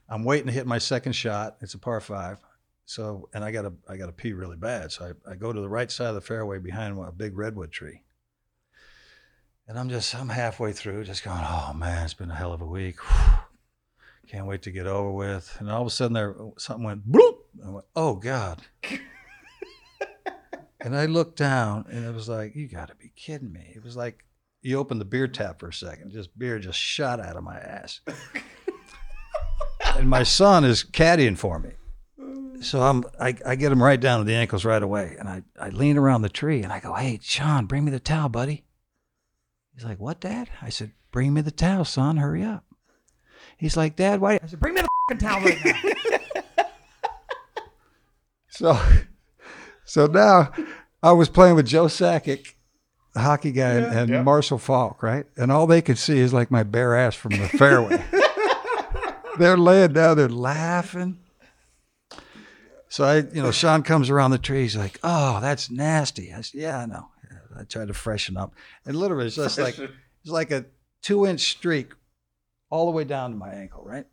[0.10, 1.58] I'm waiting to hit my second shot.
[1.62, 2.40] It's a par five.
[2.86, 4.92] So and I got to I got to pee really bad.
[4.92, 7.72] So I, I go to the right side of the fairway behind a big redwood
[7.72, 8.04] tree.
[9.68, 12.62] And I'm just, I'm halfway through, just going, oh man, it's been a hell of
[12.62, 12.98] a week.
[14.28, 15.56] Can't wait to get over with.
[15.60, 17.38] And all of a sudden, there something went bloop.
[17.66, 18.62] I went, oh God.
[20.82, 23.72] and I looked down, and it was like, you got to be kidding me.
[23.76, 24.26] It was like
[24.62, 27.58] you opened the beer tap for a second, just beer just shot out of my
[27.58, 28.02] ass.
[29.96, 31.72] and my son is caddying for me.
[32.62, 35.44] So I'm, I, I get him right down to the ankles right away, and I,
[35.60, 38.66] I lean around the tree and I go, "Hey, Sean, bring me the towel, buddy."
[39.74, 42.18] He's like, "What, Dad?" I said, "Bring me the towel, son.
[42.18, 42.64] Hurry up."
[43.58, 46.66] He's like, "Dad, why?" I said, "Bring me the fucking towel right now."
[48.50, 48.80] so,
[49.84, 50.52] so now
[51.02, 52.54] I was playing with Joe Sakic,
[53.14, 54.24] the hockey guy, and, and yeah.
[54.24, 55.26] Marshall Faulk, right?
[55.36, 58.04] And all they could see is like my bare ass from the fairway.
[59.40, 61.18] They're laying down there laughing.
[62.92, 64.64] So I, you know, Sean comes around the tree.
[64.64, 67.08] He's like, "Oh, that's nasty." I said, "Yeah, I know."
[67.58, 68.54] I tried to freshen up,
[68.86, 69.92] and literally, it's just like it's
[70.26, 70.66] like a
[71.02, 71.94] two-inch streak
[72.70, 74.06] all the way down to my ankle, right?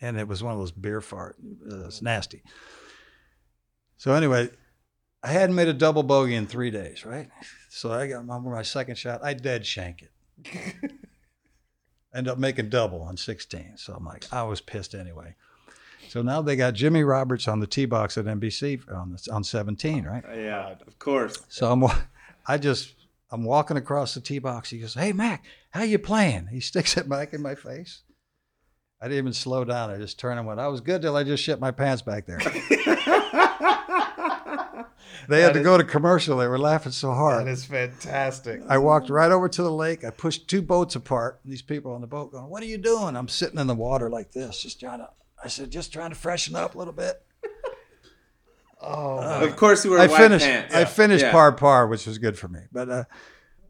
[0.00, 1.36] And it was one of those beer fart.
[1.70, 2.42] Uh, it's nasty.
[3.98, 4.50] So anyway,
[5.22, 7.28] I hadn't made a double bogey in three days, right?
[7.70, 9.20] So I got my, my second shot.
[9.22, 10.74] I dead shank it.
[12.14, 13.74] End up making double on 16.
[13.76, 15.36] So I'm like, I was pissed anyway.
[16.14, 19.42] So now they got Jimmy Roberts on the tee box at NBC on the, on
[19.42, 20.22] 17, right?
[20.32, 21.40] Yeah, of course.
[21.48, 21.82] So I'm,
[22.46, 22.94] I just,
[23.32, 24.70] I'm walking across the tee box.
[24.70, 28.02] He goes, "Hey Mac, how you playing?" He sticks it back in my face.
[29.02, 29.90] I didn't even slow down.
[29.90, 30.60] I just turned and went.
[30.60, 32.38] I was good till I just shit my pants back there.
[32.46, 32.60] they
[35.40, 36.38] had That to is- go to commercial.
[36.38, 37.48] They were laughing so hard.
[37.48, 38.62] is fantastic.
[38.68, 40.04] I walked right over to the lake.
[40.04, 41.40] I pushed two boats apart.
[41.44, 44.08] These people on the boat going, "What are you doing?" I'm sitting in the water
[44.08, 45.08] like this, just trying to.
[45.44, 47.22] I said, "Just trying to freshen up a little bit."
[48.80, 50.44] Oh, uh, Of course, you were I finished.
[50.44, 50.74] pants.
[50.74, 51.32] I finished Yeah.
[51.32, 52.60] par par, which was good for me.
[52.70, 53.04] But uh,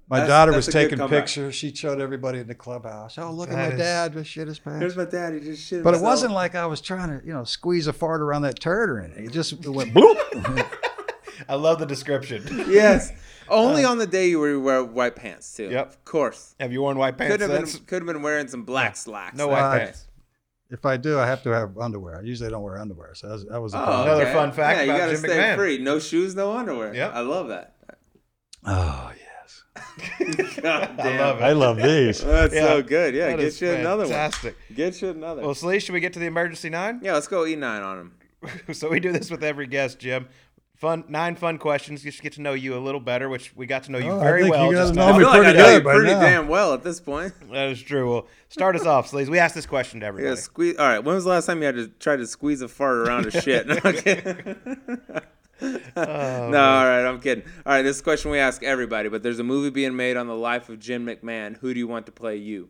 [0.09, 1.55] my That's- daughter that's was taking pictures.
[1.55, 3.16] She showed everybody in the clubhouse.
[3.16, 4.81] Oh, look That at my is- dad just shit his pants.
[4.81, 5.35] Here's my dad.
[5.35, 5.85] He just shit.
[5.85, 8.59] But it wasn't like I was trying to, you know, squeeze a fart around that
[8.59, 9.27] turd or anything.
[9.27, 10.66] It just it went bloop.
[11.49, 12.64] I love the description.
[12.68, 13.12] Yes.
[13.49, 15.68] Only uh, on the day you were wear white pants too.
[15.70, 15.87] Yep.
[15.91, 16.55] Of course.
[16.59, 17.33] Have you worn white pants?
[17.35, 17.85] Could have been since?
[17.85, 19.37] could have been wearing some black slacks.
[19.37, 20.03] No white I- pants.
[20.75, 22.18] If I do, I have to have underwear.
[22.18, 24.03] I usually don't wear underwear, so that was, that was a Oh.
[24.03, 24.33] Another okay.
[24.35, 25.57] fun fact yeah, you gotta stay McMahon.
[25.57, 25.79] free.
[25.79, 26.95] No shoes, no underwear.
[26.95, 27.77] Yeah, I love that.
[28.66, 31.43] Oh yes, God I love it.
[31.43, 32.20] I love these.
[32.25, 32.66] That's Yeah.
[32.66, 33.14] so good.
[33.14, 34.12] Yeah, That get you another one.
[34.12, 34.57] fantastic.
[34.75, 35.43] Get you another.
[35.43, 37.01] Well, Slee, should we get to the emergency nine?
[37.03, 38.12] yeah, let's go E nine on him.
[38.75, 40.27] so we do this with every guest, Jim.
[40.77, 43.64] Fun nine fun questions just to get to know you a little better, which we
[43.64, 44.72] got to know you Oh, I very think you well.
[44.72, 45.12] gotta just know now.
[45.12, 46.20] me feel like pretty good pretty now.
[46.20, 47.33] damn well at this point.
[47.53, 48.11] That is true.
[48.11, 49.29] Well, start us off, Sleaze.
[49.29, 50.35] We ask this question to everybody.
[50.35, 50.77] Yeah, squeeze.
[50.77, 50.99] All right.
[50.99, 53.31] When was the last time you had to try to squeeze a fart around a
[53.41, 53.68] shit?
[53.68, 54.57] No, I'm kidding.
[55.97, 57.07] Oh, no, all right.
[57.07, 57.45] I'm kidding.
[57.64, 57.83] All right.
[57.83, 60.81] This question we ask everybody, but there's a movie being made on the life of
[60.81, 61.57] Jim McMahon.
[61.59, 62.68] Who do you want to play you?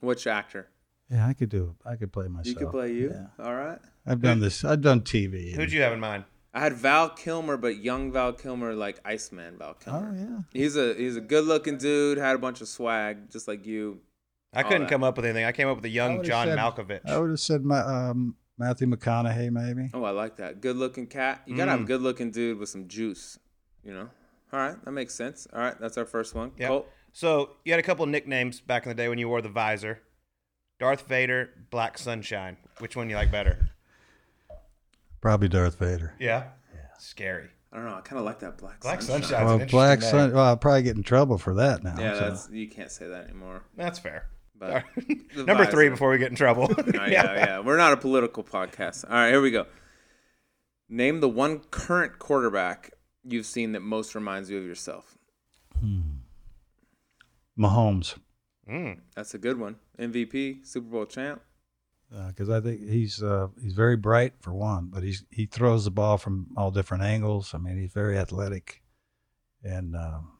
[0.00, 0.68] Which actor?
[1.08, 1.76] Yeah, I could do.
[1.84, 1.88] It.
[1.88, 2.46] I could play myself.
[2.48, 3.10] You could play you.
[3.14, 3.44] Yeah.
[3.44, 3.78] All right.
[4.06, 4.64] I've done this.
[4.64, 5.54] I've done TV.
[5.54, 6.24] Who'd you have in mind?
[6.54, 10.14] I had Val Kilmer, but young Val Kilmer, like Iceman Val Kilmer.
[10.14, 10.38] Oh yeah.
[10.60, 12.18] He's a he's a good looking dude.
[12.18, 14.00] Had a bunch of swag, just like you.
[14.52, 14.90] I couldn't that.
[14.90, 15.46] come up with anything.
[15.46, 17.00] I came up with a I young John said- Malkovich.
[17.08, 19.90] I would have said my um, Matthew McConaughey maybe.
[19.94, 20.60] Oh, I like that.
[20.60, 21.40] Good looking cat.
[21.46, 21.84] You gotta have Mm.
[21.84, 23.38] a good looking dude with some juice.
[23.82, 24.10] You know.
[24.52, 25.48] All right, that makes sense.
[25.54, 26.52] All right, that's our first one.
[26.58, 26.68] Yep.
[26.68, 26.88] Colt?
[27.14, 29.48] So you had a couple of nicknames back in the day when you wore the
[29.48, 30.00] visor.
[30.78, 32.58] Darth Vader, Black Sunshine.
[32.78, 33.70] Which one you like better?
[35.22, 36.14] Probably Darth Vader.
[36.18, 36.48] Yeah.
[36.98, 37.48] Scary.
[37.72, 37.94] I don't know.
[37.94, 38.80] I kind of like that black.
[38.80, 39.22] Black sunshine.
[39.22, 39.46] Sunshine.
[39.46, 40.32] That's well, Black interesting Sun.
[40.34, 41.94] Well, I'll probably get in trouble for that now.
[41.98, 42.20] Yeah, so.
[42.20, 43.62] that's you can't say that anymore.
[43.76, 44.26] That's fair.
[44.58, 44.84] But
[45.34, 45.90] the Number three visor.
[45.92, 46.70] before we get in trouble.
[46.78, 47.58] Oh, yeah, yeah.
[47.60, 49.04] We're not a political podcast.
[49.04, 49.66] All right, here we go.
[50.88, 52.92] Name the one current quarterback
[53.24, 55.16] you've seen that most reminds you of yourself.
[55.80, 56.00] Hmm.
[57.58, 58.18] Mahomes.
[58.68, 58.98] Mm.
[59.16, 59.76] That's a good one.
[59.98, 61.40] MVP, Super Bowl champ.
[62.28, 65.90] Because I think he's uh, he's very bright for one, but he's he throws the
[65.90, 67.54] ball from all different angles.
[67.54, 68.82] I mean, he's very athletic,
[69.64, 70.32] and um,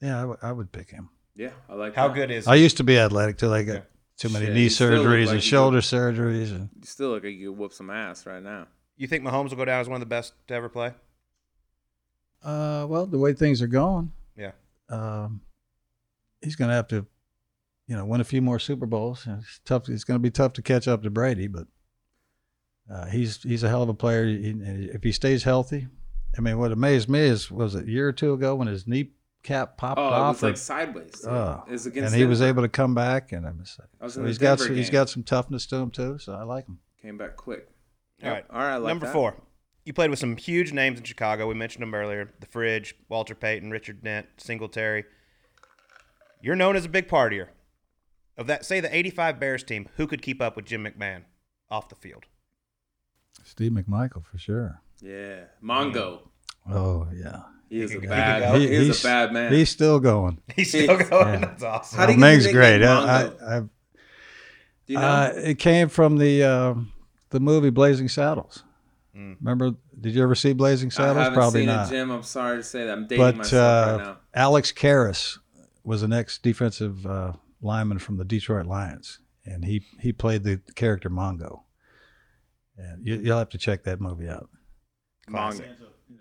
[0.00, 1.10] yeah, I, w- I would pick him.
[1.34, 2.14] Yeah, I like How that.
[2.14, 3.80] good is I used to be athletic till I got Yeah.
[4.18, 6.84] too many Shit, knee you still look surgeries like and you shoulder surgeries, and You
[6.86, 8.68] still look like you could whoop some ass right now.
[8.96, 10.92] You think Mahomes will go down as one of the best to ever play?
[12.44, 14.52] uh, well, the way things are going, Yeah.
[14.90, 15.40] um,
[16.42, 17.06] he's going to have to,
[17.86, 19.26] you know, win a few more Super Bowls.
[19.28, 19.88] It's tough.
[19.88, 21.66] It's going to be tough to catch up to Brady, but
[22.90, 24.26] uh, he's he's a hell of a player.
[24.26, 24.50] He,
[24.92, 25.88] if he stays healthy,
[26.36, 28.86] I mean, what amazed me is was it a year or two ago when his
[28.86, 31.24] kneecap popped Oh, it off, was like sideways.
[31.26, 34.04] Oh, it was against and he was able to come back, and I'm just, I
[34.04, 34.92] was so in the he's got Denver some, he's game.
[34.92, 36.18] got some toughness to him too.
[36.18, 36.78] So I like him.
[37.02, 37.68] Came back quick.
[38.22, 38.44] All right.
[38.50, 38.72] All right.
[38.72, 39.12] I like Number that.
[39.12, 39.36] four.
[39.84, 41.46] You played with some huge names in Chicago.
[41.46, 45.04] We mentioned them earlier: the Fridge, Walter Payton, Richard Dent, Singletary.
[46.40, 47.48] You're known as a big partier.
[48.36, 51.22] Of that, say the '85 Bears team, who could keep up with Jim McMahon
[51.70, 52.24] off the field?
[53.44, 54.80] Steve McMichael for sure.
[55.00, 56.20] Yeah, Mongo.
[56.70, 58.56] Oh yeah, He is a bad.
[58.56, 58.72] He He, go.
[58.72, 59.52] is he's- a bad man.
[59.52, 60.40] He's still going.
[60.56, 61.10] He's still going.
[61.34, 61.38] Yeah.
[61.40, 61.98] That's awesome.
[61.98, 62.78] How do you get Ming's great.
[62.80, 63.68] nickname I, I, I, Do
[64.86, 65.02] you know?
[65.06, 66.74] uh, it came from the uh,
[67.30, 68.64] the movie Blazing Saddles.
[69.16, 69.36] Mm.
[69.40, 69.72] Remember?
[70.00, 71.16] Did you ever see Blazing I Saddles?
[71.18, 71.86] haven't Probably seen not.
[71.86, 72.10] it, Jim.
[72.10, 72.92] I'm sorry to say that.
[72.92, 74.16] I'm dating but myself right uh, now.
[74.34, 75.38] Alex Karras
[75.84, 77.32] was an ex defensive uh,
[77.64, 81.62] lineman from the Detroit Lions, and he he played the character Mongo.
[82.76, 84.48] And you, you'll have to check that movie out.
[85.28, 85.64] Mongo.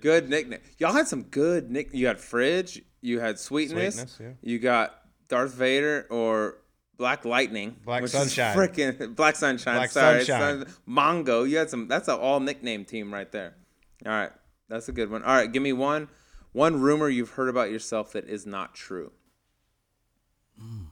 [0.01, 0.59] Good nickname.
[0.77, 1.89] Y'all had some good nick.
[1.93, 2.81] You had Fridge.
[3.01, 3.95] You had Sweetness.
[3.95, 4.31] Sweetness, yeah.
[4.41, 6.57] You got Darth Vader or
[6.97, 7.75] Black Lightning.
[7.85, 8.55] Black which Sunshine.
[8.55, 9.75] Freaking Black Sunshine.
[9.75, 10.23] Black sorry.
[10.23, 10.65] Sunshine.
[10.65, 11.47] Sun- Mongo.
[11.47, 11.87] You had some.
[11.87, 13.55] That's an all nickname team right there.
[14.05, 14.31] All right.
[14.69, 15.23] That's a good one.
[15.23, 15.51] All right.
[15.51, 16.07] Give me one.
[16.51, 19.11] One rumor you've heard about yourself that is not true.
[20.61, 20.85] Mm.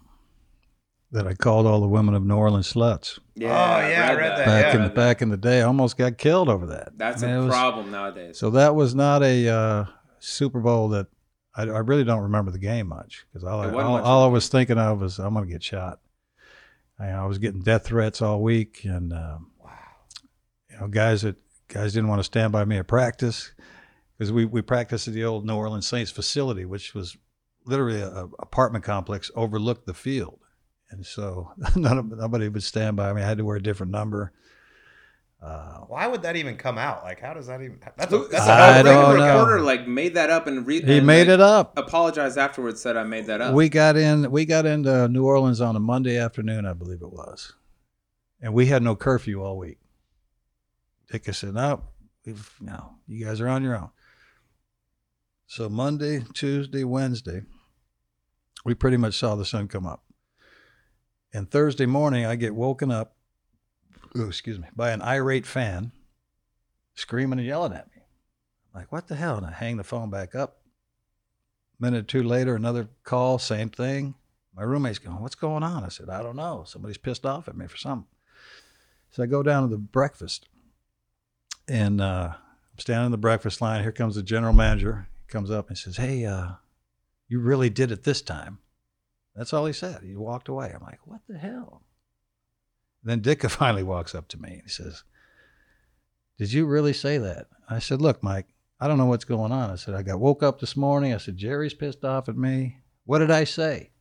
[1.14, 3.20] That I called all the women of New Orleans sluts.
[3.20, 4.76] Oh, yeah, I read that, Back yeah.
[4.78, 6.98] in the back in the day, I almost got killed over that.
[6.98, 8.38] That's I mean, a was- problem nowadays.
[8.40, 9.86] So that was not a uh,
[10.20, 11.08] Super Bowl that
[11.54, 14.24] I, I really don't remember the game much because all, I, wasn't all, much all
[14.24, 16.00] I was thinking of was I'm going to get shot.
[16.98, 19.52] I, I was getting death threats all week, and um,
[20.70, 21.36] you know, guys that
[21.68, 23.52] guys didn't want to stand by me at practice
[24.18, 27.18] because we we practiced at the old New Orleans Saints facility, which was
[27.66, 30.40] literally a, a apartment complex overlooked the field,
[30.92, 33.22] and so none of, nobody would stand by me.
[33.22, 34.32] I had to wear a different number.
[35.42, 37.04] Uh, Why would that even come out?
[37.04, 37.80] Like, how does that even?
[37.98, 39.40] That's a, that's so a I a don't know.
[39.40, 41.76] reporter like made that up and re- he and, made like, it up.
[41.78, 42.80] Apologized afterwards.
[42.80, 43.56] Said I made that up.
[43.56, 44.30] We got in.
[44.30, 47.54] We got into New Orleans on a Monday afternoon, I believe it was,
[48.40, 49.80] and we had no curfew all week.
[51.12, 51.86] Dick said, "No,
[52.24, 52.98] we've no.
[53.08, 53.90] You guys are on your own."
[55.48, 57.42] So Monday, Tuesday, Wednesday,
[58.64, 60.04] we pretty much saw the sun come up.
[61.34, 63.16] And Thursday morning, I get woken up.
[64.16, 65.92] oh, excuse me, by an irate fan,
[66.94, 68.02] screaming and yelling at me.
[68.74, 69.38] I'm like, what the hell?
[69.38, 70.62] And I hang the phone back up
[71.80, 74.16] A minute or two later, another call, same thing.
[74.56, 75.84] My roommate's going, What's going on?
[75.86, 76.64] I said, I don't know.
[76.68, 78.08] Somebody's pissed off at me for something.
[79.12, 80.48] So I go down to the breakfast
[81.68, 83.82] and uh, I'm standing in the breakfast line.
[83.82, 85.08] Here comes the general manager.
[85.26, 86.54] He comes up and says, Hey, uh,
[87.28, 88.60] you really did it this time.
[89.36, 90.02] That's all he said.
[90.04, 90.72] He walked away.
[90.74, 91.84] I'm like, What the hell?
[93.04, 95.04] Then Dick finally walks up to me and he says,
[96.38, 97.48] Did you really say that?
[97.70, 98.48] I said, Look, Mike,
[98.80, 99.70] I don't know what's going on.
[99.70, 101.14] I said, I got woke up this morning.
[101.14, 102.78] I said, Jerry's pissed off at me.
[103.06, 103.92] What did I say?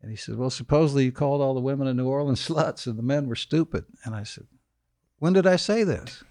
[0.00, 2.98] And he said, Well, supposedly you called all the women in New Orleans sluts and
[2.98, 3.84] the men were stupid.
[4.04, 4.46] And I said,
[5.18, 6.24] When did I say this?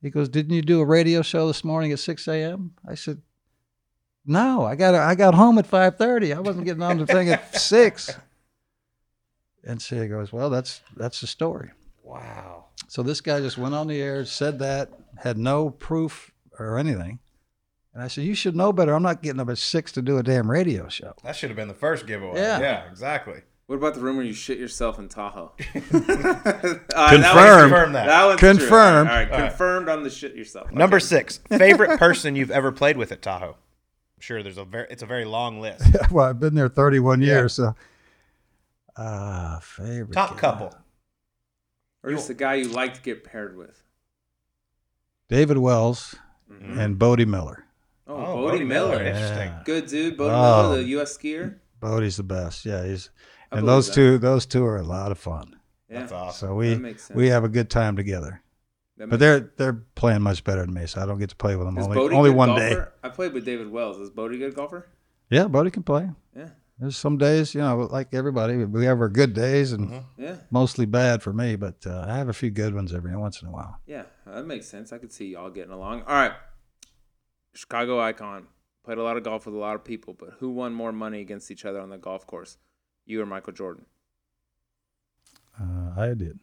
[0.00, 2.74] He goes, Didn't you do a radio show this morning at 6 a.m.?
[2.86, 3.22] I said,
[4.28, 6.36] No, I got I got home at 5:30.
[6.36, 8.14] I wasn't getting on the thing at six.
[9.64, 11.70] And so he goes, Well, that's that's the story.
[12.02, 12.66] wow.
[12.86, 17.18] So this guy just went on the air, said that, had no proof or anything.
[17.92, 18.94] And I said, You should know better.
[18.94, 21.14] I'm not getting up at six to do a damn radio show.
[21.24, 22.38] That should have been the first giveaway.
[22.38, 22.60] Yeah.
[22.60, 23.40] Yeah, exactly.
[23.66, 25.52] What about the rumor you shit yourself in Tahoe?
[25.72, 26.82] Confirmed.
[26.90, 28.06] Confirm that.
[28.06, 28.50] That one's true.
[28.50, 29.08] Confirmed.
[29.10, 29.48] All right, All right.
[29.50, 30.72] confirmed on the shit yourself.
[30.72, 33.56] Number six, favorite person you've ever played with at Tahoe.
[34.18, 35.84] I'm sure, there's a very it's a very long list.
[36.10, 37.26] well, I've been there 31 Yeah.
[37.28, 37.52] years.
[37.54, 37.76] So,
[38.96, 40.36] uh, favorite Top guy.
[40.40, 40.74] couple.
[42.02, 43.80] Or just the guy you like to get paired with.
[45.28, 46.16] David Wells
[46.50, 46.78] Mhm.
[46.78, 47.64] and Bode Miller.
[48.08, 48.88] Oh, Oh, Bode, Bode Miller.
[48.98, 49.04] Miller.
[49.04, 49.48] Interesting.
[49.50, 49.62] Yeah.
[49.64, 50.16] Good dude.
[50.16, 50.62] Bode Oh.
[50.62, 51.16] Miller, the U.S.
[51.16, 51.56] skier.
[51.78, 52.64] Bode's the best.
[52.64, 53.10] Yeah, he's
[53.52, 53.94] I and those that.
[53.94, 55.60] two those two are a lot of fun.
[55.88, 56.00] Yeah.
[56.00, 56.48] That's awesome.
[56.48, 57.16] So we That makes sense.
[57.16, 58.42] we have a good time together.
[58.98, 61.66] But they're they're playing much better than me, so I don't get to play with
[61.66, 62.68] them Is only Bode only one golfer?
[62.68, 62.84] day.
[63.02, 63.98] I played with David Wells.
[64.00, 64.88] Is Bode a good golfer?
[65.30, 66.10] Yeah, Bode can play.
[66.36, 66.48] Yeah.
[66.80, 70.22] There's some days, you know, like everybody, we have our good days and Mm-hmm.
[70.22, 73.42] Yeah, mostly bad for me, but uh, I have a few good ones every once
[73.42, 73.78] in a while.
[73.86, 74.92] yeah, that makes sense.
[74.92, 76.02] I could see y'all getting along.
[76.02, 76.32] All right,
[77.54, 78.46] Chicago icon
[78.84, 81.20] played a lot of golf with a lot of people, but who won more money
[81.20, 82.58] against each other on the golf course,
[83.06, 83.84] you or Michael Jordan?
[85.60, 86.38] Uh, I did.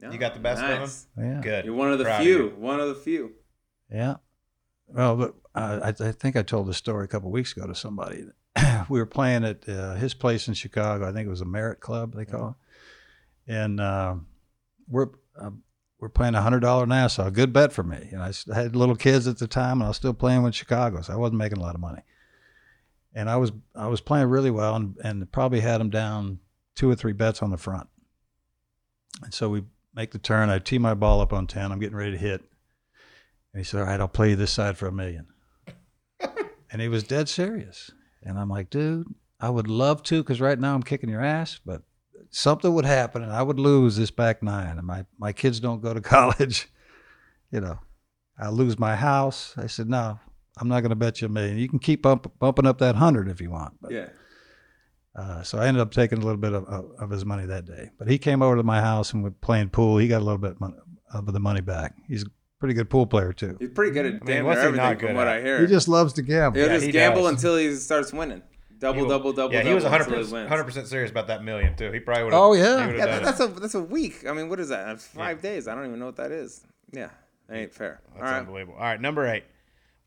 [0.00, 0.80] No, You got the best of 'em?
[0.80, 1.06] nice.
[1.16, 1.40] Yeah.
[1.42, 1.64] Good.
[1.64, 2.36] You're one of the Proud few.
[2.44, 2.54] you.
[2.58, 3.32] One of the few.
[3.90, 4.16] Yeah.
[4.88, 7.74] Well, but uh, I, I think I told this story a couple weeks ago to
[7.74, 8.24] somebody.
[8.88, 11.08] we were playing at uh, his place in Chicago.
[11.08, 12.56] I think it was a Merit Club they call
[13.48, 14.16] it, and uh,
[14.88, 15.08] we're
[15.40, 15.50] uh,
[15.98, 17.30] we're playing a hundred dollar Nassau.
[17.30, 18.08] Good bet for me.
[18.12, 20.54] And I s- had little kids at the time, and I was still playing with
[20.54, 22.02] Chicago, so I wasn't making a lot of money.
[23.14, 26.38] And I was I was playing really well, and, and probably had them down
[26.74, 27.88] two or three bets on the front.
[29.22, 29.64] And so we
[29.96, 30.50] make the turn.
[30.50, 31.72] I tee my ball up on ten.
[31.72, 32.42] I'm getting ready to hit.
[33.52, 35.26] And he said, All right, I'll play you this side for a million.
[36.70, 37.90] and he was dead serious.
[38.22, 41.58] And I'm like, Dude, I would love to because right now I'm kicking your ass,
[41.64, 41.82] but
[42.30, 44.76] something would happen and I would lose this back nine.
[44.78, 46.68] And my, my kids don't go to college.
[47.50, 47.78] you know,
[48.38, 49.54] I'll lose my house.
[49.56, 50.20] I said, No,
[50.58, 51.58] I'm not going to bet you a million.
[51.58, 53.74] You can keep bump, bumping up that hundred if you want.
[53.80, 54.08] But, Yeah.
[55.16, 57.64] Uh, so I ended up taking a little bit of, of, of his money that
[57.64, 57.90] day.
[57.98, 59.96] But he came over to my house and we're playing pool.
[59.98, 60.56] He got a little bit
[61.12, 61.94] of the money back.
[62.06, 62.26] He's a
[62.58, 63.56] pretty good pool player, too.
[63.58, 65.36] He's pretty good at mean, damn near everything good from what at?
[65.36, 65.60] I hear.
[65.60, 66.58] He just loves to gamble.
[66.58, 67.32] He'll Yeah, just he gamble does.
[67.32, 68.42] until he starts winning.
[68.78, 69.68] Double, will- double, double, Yeah, double.
[69.70, 69.84] he was
[70.30, 71.90] 100 percent serious about that million too.
[71.92, 72.32] He probably would.
[72.34, 72.42] Have.
[72.42, 72.90] Oh, yeah.
[72.90, 74.26] Yeah, that, that's a that's a week.
[74.28, 74.84] I mean, what is that?
[74.84, 75.66] That's five days.
[75.66, 76.62] I don't even know what that is.
[76.92, 77.08] Yeah,
[77.48, 78.02] that ain't fair.
[78.08, 78.38] That's All right.
[78.40, 78.74] unbelievable.
[78.74, 79.44] All right, number eight.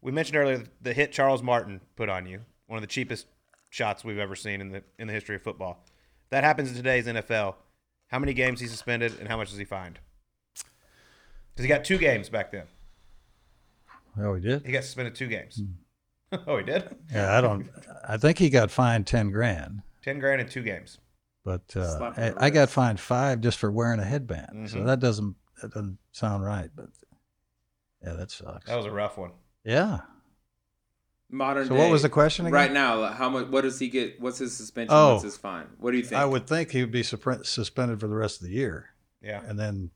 [0.02, 3.26] We mentioned earlier the hit Charles Martin put on you, one of the cheapest
[3.70, 5.84] shots we've ever seen in the in the history of football.
[6.32, 7.56] That happens in today's NFL.
[8.08, 10.00] How many games he suspended and how much does he fined?
[10.54, 12.66] Because he got two games back then.
[14.20, 14.66] Oh, he did?
[14.66, 15.62] He got suspended two games.
[16.48, 16.96] oh, he did.
[17.14, 17.70] Yeah, I don't.
[18.08, 20.98] I think he got fined ten grand, Ten grand in two games.
[21.46, 24.70] but uh, I, I got fined five just for wearing a headband.
[24.70, 24.86] So Mhm.
[24.86, 26.70] that doesn't that doesn't sound right.
[26.76, 26.88] But
[28.04, 28.66] yeah, that sucks.
[28.68, 29.32] That was a rough one.
[29.64, 30.00] yeah.
[31.32, 31.68] Modern.
[31.68, 32.54] So day, what was the question again?
[32.54, 33.48] Right now, how much?
[33.48, 34.20] What does he get?
[34.20, 34.94] What's his suspension?
[34.96, 35.14] Oh.
[35.14, 35.68] What's his fine?
[35.80, 36.20] What do you think?
[36.20, 38.90] I would think he would be suspended for the rest of the year,
[39.22, 39.42] Yeah.
[39.48, 39.92] and then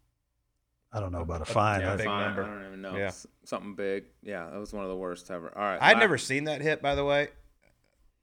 [0.92, 1.82] I don't know about a fine.
[1.82, 2.26] yeah, I- big fine.
[2.26, 2.44] number.
[2.44, 2.96] I don't even know.
[2.96, 3.12] Yeah.
[3.46, 4.06] Something big.
[4.22, 5.52] Yeah, that was one of the worst ever.
[5.58, 5.80] All right.
[5.82, 7.30] I'd la- never seen that hit, by the way,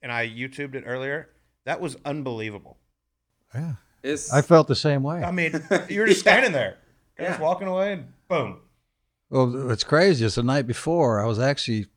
[0.01, 1.29] and I YouTubed it earlier.
[1.65, 2.77] That was unbelievable.
[3.53, 5.21] yeah, It's, I felt the same way.
[5.21, 5.51] I mean,
[5.89, 6.31] you were just Yeah.
[6.31, 6.77] standing there,
[7.19, 7.45] You're just Yeah.
[7.45, 8.61] walking away, and boom.
[9.29, 11.87] Well, it's crazy is the night before I was actually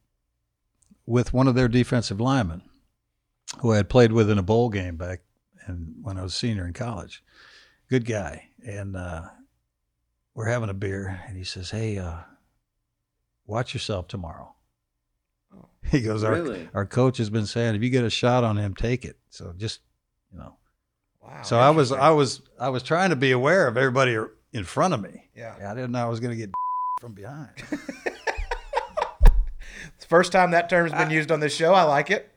[1.07, 2.63] with one of their defensive linemen
[3.61, 5.21] who I had played with in a bowl game back
[5.67, 7.23] and when I was a senior in college.
[7.89, 8.49] Good guy.
[8.67, 9.23] And uh,
[10.35, 12.19] we're having a beer and he says, Hey, uh,
[13.47, 14.55] watch yourself tomorrow.
[15.55, 15.69] Oh.
[15.91, 16.69] He goes, our, Really?
[16.75, 19.19] our coach has been saying if you get a shot on him, take it.
[19.31, 19.81] So just
[20.33, 20.57] you know.
[21.23, 21.43] Wow.
[21.43, 21.91] So I was.
[21.93, 24.17] I was I was trying to be aware of everybody
[24.53, 25.31] in front of me.
[25.35, 25.55] Yeah.
[25.67, 26.51] I didn't know I was gonna get
[27.01, 27.51] from behind.
[30.05, 31.73] It's the first time that term's been used on this show.
[31.73, 32.31] I like it.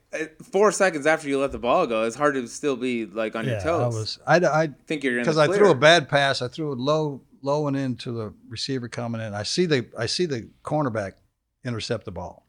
[0.52, 3.44] Four seconds after you let the ball go, it's hard to still be like on
[3.44, 3.94] your Yeah, toes.
[3.94, 4.18] I was.
[4.26, 6.40] I, I think you're in because I threw a bad pass.
[6.40, 9.34] I threw it low, low and into the receiver coming in.
[9.34, 11.12] I see the I see the cornerback
[11.62, 12.46] intercept the ball.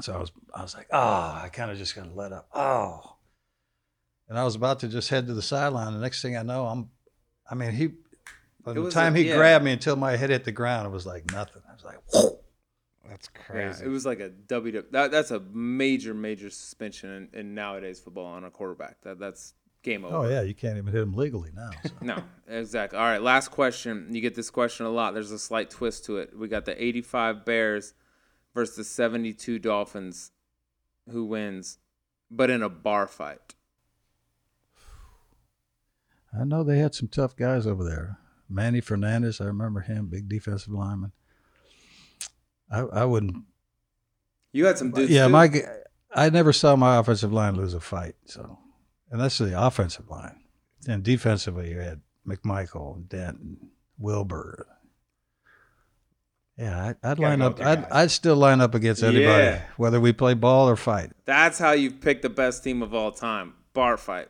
[0.00, 0.98] So I was I was like, oh,
[1.42, 2.48] I kind of just got to let up.
[2.54, 3.16] Oh,
[4.30, 5.92] and I was about to just head to the sideline.
[5.92, 6.88] The next thing I know, I'm.
[7.50, 7.90] I mean, he.
[8.64, 9.36] By the time a- he yeah.
[9.36, 11.60] grabbed me until my head hit the ground, it was like nothing.
[11.68, 12.38] I was like, Whoa.
[13.08, 13.58] That's crazy.
[13.58, 13.84] Yeah, crazy.
[13.84, 14.82] it was like a W.
[14.90, 19.00] That, that's a major, major suspension in, in nowadays football on a quarterback.
[19.02, 20.16] That that's game oh, over.
[20.16, 21.70] oh yeah, you can't even hit him legally now.
[21.84, 21.90] So.
[22.00, 22.98] No, exactly.
[22.98, 24.08] All right, last question.
[24.10, 25.14] You get this question a lot.
[25.14, 26.36] There's a slight twist to it.
[26.36, 27.94] We got the 85 Bears
[28.54, 30.30] versus the 72 Dolphins.
[31.10, 31.78] Who wins?
[32.30, 33.54] But in a bar fight.
[36.38, 38.18] I know they had some tough guys over there.
[38.48, 41.12] Manny Fernandez, I remember him, big defensive lineman.
[42.72, 43.44] I, I wouldn't.
[44.52, 45.10] You had some dudes.
[45.10, 45.32] yeah, too.
[45.32, 45.50] my
[46.14, 48.14] I never saw my offensive line lose a fight.
[48.26, 48.58] So,
[49.10, 50.40] and that's the offensive line.
[50.88, 54.66] And defensively, you had McMichael, Denton, Wilber.
[56.58, 57.60] Yeah, I'd, I'd line up.
[57.60, 57.84] I'd.
[57.90, 59.62] I'd still line up against anybody, Yeah.
[59.76, 61.12] whether we play ball or fight.
[61.24, 63.54] That's how you pick the best team of all time.
[63.72, 64.28] Bar fight.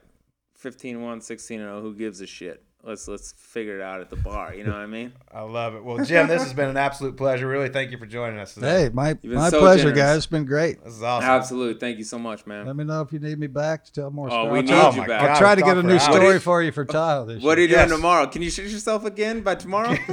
[0.62, 1.82] 15-1, 16-0.
[1.82, 2.62] Who gives a shit?
[2.85, 4.55] Let's let's figure it out at the bar.
[4.55, 5.12] You know what I mean?
[5.33, 5.85] I love it.
[5.85, 7.47] Well, Jim, this has been an absolute pleasure.
[7.47, 8.83] Really, thank you for joining us today.
[8.85, 9.99] Hey, my my so pleasure, generous.
[9.99, 10.16] guys.
[10.16, 10.83] It's been great.
[10.83, 11.30] This is awesome.
[11.30, 11.78] Absolutely.
[11.78, 12.66] Thank you so much, man.
[12.66, 14.51] Let me know if you need me back to tell more Oh, stories.
[14.51, 15.20] we I'll need try- Oh you back.
[15.20, 15.30] God.
[15.30, 16.03] I'll try to get a new hours.
[16.03, 17.91] story you- for you for Tahoe this What are you doing Yes.
[17.91, 18.26] tomorrow?
[18.26, 19.97] Can you shoot yourself again by tomorrow?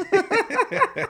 [0.70, 1.10] well,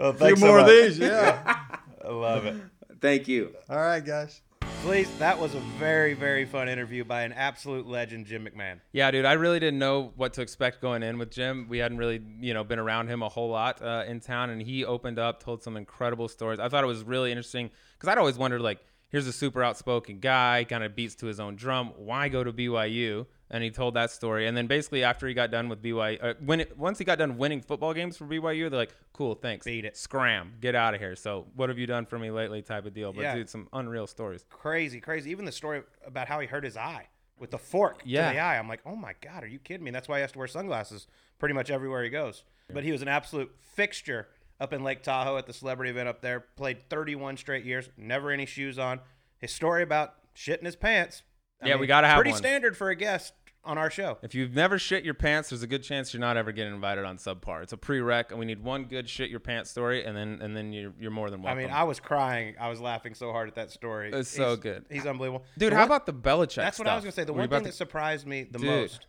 [0.00, 1.56] A few so more of these, yeah.
[2.04, 2.54] I love it.
[3.00, 3.54] Thank you.
[3.68, 4.40] All right, guys.
[4.82, 8.80] Please, that was a very, very fun interview by an absolute legend, Jim McMahon.
[8.90, 11.68] Yeah, dude, I really didn't know what to expect going in with Jim.
[11.68, 14.60] We hadn't really, you know, been around him a whole lot uh, in town, and
[14.60, 16.58] he opened up, told some incredible stories.
[16.58, 18.80] I thought it was really interesting because I'd always wondered, like,
[19.10, 21.92] here's a super outspoken guy, kind of beats to his own drum.
[21.96, 23.26] Why go to BYU?
[23.52, 26.34] And he told that story, and then basically after he got done with BYU, uh,
[26.42, 29.66] when it, once he got done winning football games for BYU, they're like, "Cool, thanks,
[29.66, 29.94] Beat it.
[29.94, 32.62] scram, get out of here." So, what have you done for me lately?
[32.62, 33.12] Type of deal.
[33.12, 33.34] But Yeah.
[33.34, 34.46] dude, some unreal stories.
[34.48, 35.30] Crazy, crazy.
[35.30, 38.28] Even the story about how he hurt his eye with the fork Yeah.
[38.28, 38.58] to the eye.
[38.58, 39.90] I'm like, oh my God, are you kidding me?
[39.90, 41.06] That's why he has to wear sunglasses
[41.38, 42.44] pretty much everywhere he goes.
[42.72, 44.28] But he was an absolute fixture
[44.60, 46.40] up in Lake Tahoe at the celebrity event up there.
[46.40, 49.00] Played 31 straight years, never any shoes on.
[49.36, 51.22] His story about shitting his pants.
[51.60, 52.38] I Yeah, we gotta have pretty one.
[52.38, 53.34] standard for a guest
[53.64, 54.18] on our show.
[54.22, 57.04] If you've never shit your pants, there's a good chance you're not ever getting invited
[57.04, 57.62] on subpar.
[57.62, 60.56] It's a prereq, and we need one good shit your pants story, and then and
[60.56, 61.58] then you're you're more than welcome.
[61.58, 62.54] I mean, I was crying.
[62.60, 64.10] I was laughing so hard at that story.
[64.12, 64.84] It's so He's- good.
[64.90, 65.44] He's unbelievable.
[65.58, 66.50] dude, The how one- about the Belichick?
[66.52, 66.64] Story?
[66.64, 67.24] That's what I was gonna say.
[67.24, 68.66] The Were one thing to- that surprised me the Dude.
[68.68, 69.06] most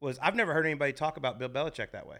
[0.00, 2.18] was I've never heard anybody talk about Bill Belichick that way.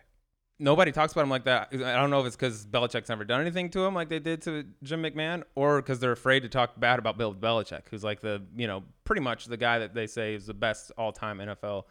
[0.58, 1.68] Nobody talks about him like that.
[1.72, 4.42] I don't know if it's because Belichick's never done anything to him like they did
[4.42, 8.20] to Jim McMahon, or because they're afraid to talk bad about Bill Belichick, who's like
[8.20, 11.84] the you know pretty much the guy that they say is the best all-time NFL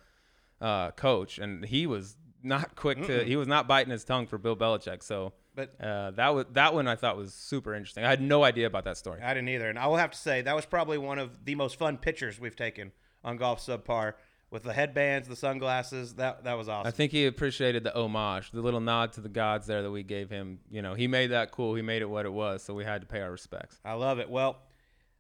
[0.62, 4.38] uh, coach, and he was not quick to he was not biting his tongue for
[4.38, 5.04] Bill Belichick.
[5.04, 8.04] So But uh, that was that one I thought was super interesting.
[8.04, 9.22] I had no idea about that story.
[9.22, 9.70] I didn't either.
[9.70, 12.40] And I will have to say that was probably one of the most fun pictures
[12.40, 12.92] we've taken
[13.24, 14.14] on Golf Subpar
[14.54, 16.14] with the headbands, the sunglasses.
[16.14, 16.88] That that was awesome.
[16.88, 20.04] I think he appreciated the homage, the little nod to the gods there that we
[20.04, 20.60] gave him.
[20.70, 21.74] You know, he made that cool.
[21.74, 23.80] He made it what it was, so we had to pay our respects.
[23.84, 24.30] I love it.
[24.30, 24.60] Well,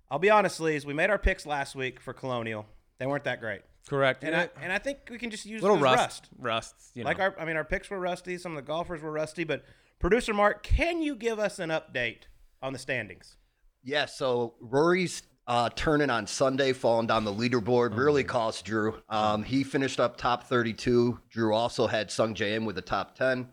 [0.09, 0.85] I'll be honest, Lees.
[0.85, 2.67] We made our picks last week for Colonial.
[2.99, 4.23] They weren't that great, Correct.
[4.23, 6.29] and I and I think we can just use little rust, rust.
[6.37, 6.75] rust.
[6.93, 7.07] You know.
[7.07, 8.37] Like our, I mean, our picks were rusty.
[8.37, 9.43] Some of the golfers were rusty.
[9.43, 9.65] But
[9.99, 12.27] producer Mark, can you give us an update
[12.61, 13.35] on the standings?
[13.83, 19.01] Yeah, so Rory's uh, turning on Sunday, falling down the leaderboard, really cost Drew.
[19.09, 21.19] Um, he finished up top 32.
[21.29, 23.49] Drew also had Sung Jae in with the top 10.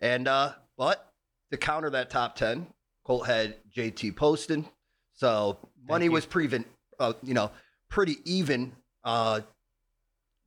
[0.00, 1.12] And, uh, but
[1.50, 2.66] to counter that top 10,
[3.04, 4.66] Colt had JT Poston.
[5.14, 6.64] So money was pretty,
[6.98, 7.50] uh, you know,
[7.88, 8.72] pretty even.
[9.04, 9.40] Uh,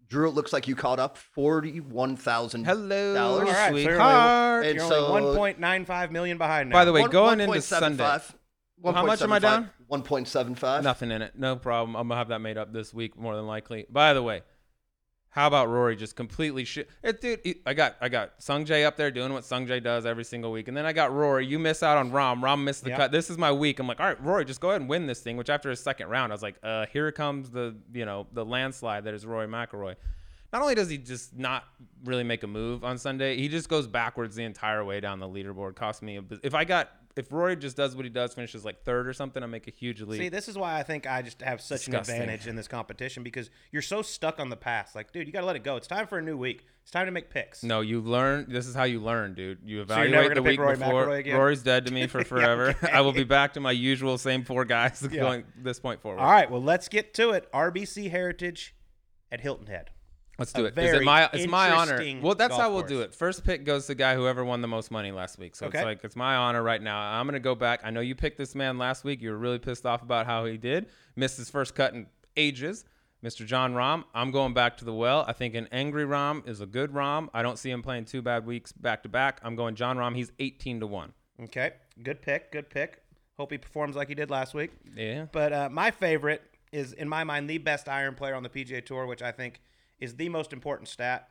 [0.07, 2.63] Drew, it looks like you caught up 41,000.
[2.63, 3.47] Hello, dollars.
[3.49, 4.65] All right, so you're sweetheart.
[4.65, 6.75] And You're so- only 1.95 million behind now.
[6.75, 7.63] By the way, One- going into 1.75.
[7.63, 8.37] Sunday,
[8.83, 9.69] How much am I down?
[9.91, 10.83] 1.75.
[10.83, 11.33] nothing in it.
[11.37, 11.95] No problem.
[11.95, 13.85] I'm gonna have that made up this week, more than likely.
[13.89, 14.41] By the way,
[15.29, 16.89] how about Rory just completely shit?
[17.03, 19.81] It, dude, it- I got I got Sung Jae up there doing what Sung Jae
[19.83, 21.45] does every single week, and then I got Rory.
[21.45, 22.41] You miss out on Rahm.
[22.41, 22.97] Rahm missed the Yeah.
[22.97, 23.11] cut.
[23.11, 23.79] This is my week.
[23.79, 25.37] I'm like, all right, Rory, just go ahead and win this thing.
[25.37, 28.45] Which after his second round, I was like, uh, here comes the you know the
[28.45, 29.95] landslide that is Rory McIlroy.
[30.53, 31.65] Not only does he just not
[32.05, 35.27] really make a move on Sunday, he just goes backwards the entire way down the
[35.27, 35.75] leaderboard.
[35.75, 38.83] Cost me a, if I got if Rory just does what he does, finishes like
[38.83, 40.17] third or something, I make a huge lead.
[40.19, 42.15] See, this is why I think I just have such Disgusting.
[42.15, 44.95] an advantage in this competition because you're so stuck on the past.
[44.95, 45.77] Like, dude, you got to let it go.
[45.77, 46.65] It's time for a new week.
[46.81, 47.63] It's time to make picks.
[47.63, 48.47] No, you learn.
[48.49, 49.59] This is how you learn, dude.
[49.63, 51.09] You evaluate never the week Rory before.
[51.15, 51.37] Again?
[51.37, 52.75] Rory's dead to me for forever.
[52.93, 56.19] I will be back to my usual same four guys going this point forward.
[56.19, 57.51] All right, well, let's get to it.
[57.53, 58.75] RBC Heritage
[59.31, 59.89] at Hilton Head.
[60.37, 60.77] Let's do it.
[60.77, 61.29] Is it my?
[61.31, 62.03] It's my honor.
[62.21, 62.89] Well, that's how we'll course.
[62.89, 63.13] do it.
[63.15, 65.55] First pick goes to the guy whoever won the most money last week.
[65.55, 65.79] So Okay.
[65.79, 66.99] it's like it's my honor right now.
[66.99, 67.81] I'm gonna go back.
[67.83, 69.21] I know you picked this man last week.
[69.21, 70.87] You were really pissed off about how he did.
[71.15, 72.85] Missed his first cut in ages.
[73.23, 73.43] Mr.
[73.45, 74.03] Jon Rahm.
[74.13, 75.25] I'm going back to the well.
[75.27, 77.29] I think an angry Rahm is a good Rahm.
[77.33, 79.39] I don't see him playing two bad weeks back to back.
[79.41, 80.15] I'm going Jon Rahm.
[80.15, 81.13] He's 18 to one.
[81.41, 81.71] Okay,
[82.03, 82.51] good pick.
[82.51, 83.01] Good pick.
[83.37, 84.71] Hope he performs like he did last week.
[84.95, 85.25] Yeah.
[85.31, 88.85] But uh, my favorite is, in my mind, the best iron player on the PGA
[88.85, 89.59] Tour, which I think
[89.99, 91.29] is the most important stat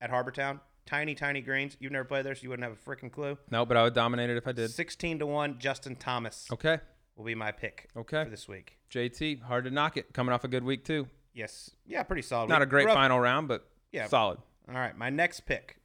[0.00, 0.60] at Harbortown.
[0.86, 1.76] Tiny, tiny greens.
[1.80, 3.38] You've never played there, so you wouldn't have a freaking clue.
[3.50, 4.70] No, but I would dominate it if I did.
[4.70, 6.78] 16 to 1, Justin Thomas Okay.
[7.16, 8.24] will be my pick Okay.
[8.24, 8.78] for this week.
[8.90, 10.12] JT, hard to knock it.
[10.12, 11.08] Coming off a good week too.
[11.32, 11.70] Yes.
[11.86, 12.48] Yeah, pretty solid.
[12.48, 14.06] Not a great Rough- final round, but Yeah.
[14.08, 14.38] solid.
[14.68, 15.78] All right, my next pick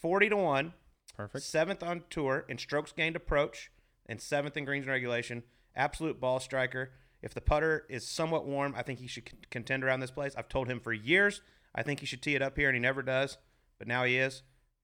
[0.00, 0.72] 40 to 1,
[1.14, 1.44] Perfect.
[1.44, 3.70] seventh on tour in strokes gained approach,
[4.06, 5.42] and seventh in greens in regulation.
[5.76, 6.92] Absolute ball striker.
[7.20, 10.34] If the putter is somewhat warm, I think he should con- contend around this place.
[10.36, 11.40] I've told him for years
[11.74, 13.38] I think he should tee it up here, and he never does,
[13.78, 14.42] but now he is.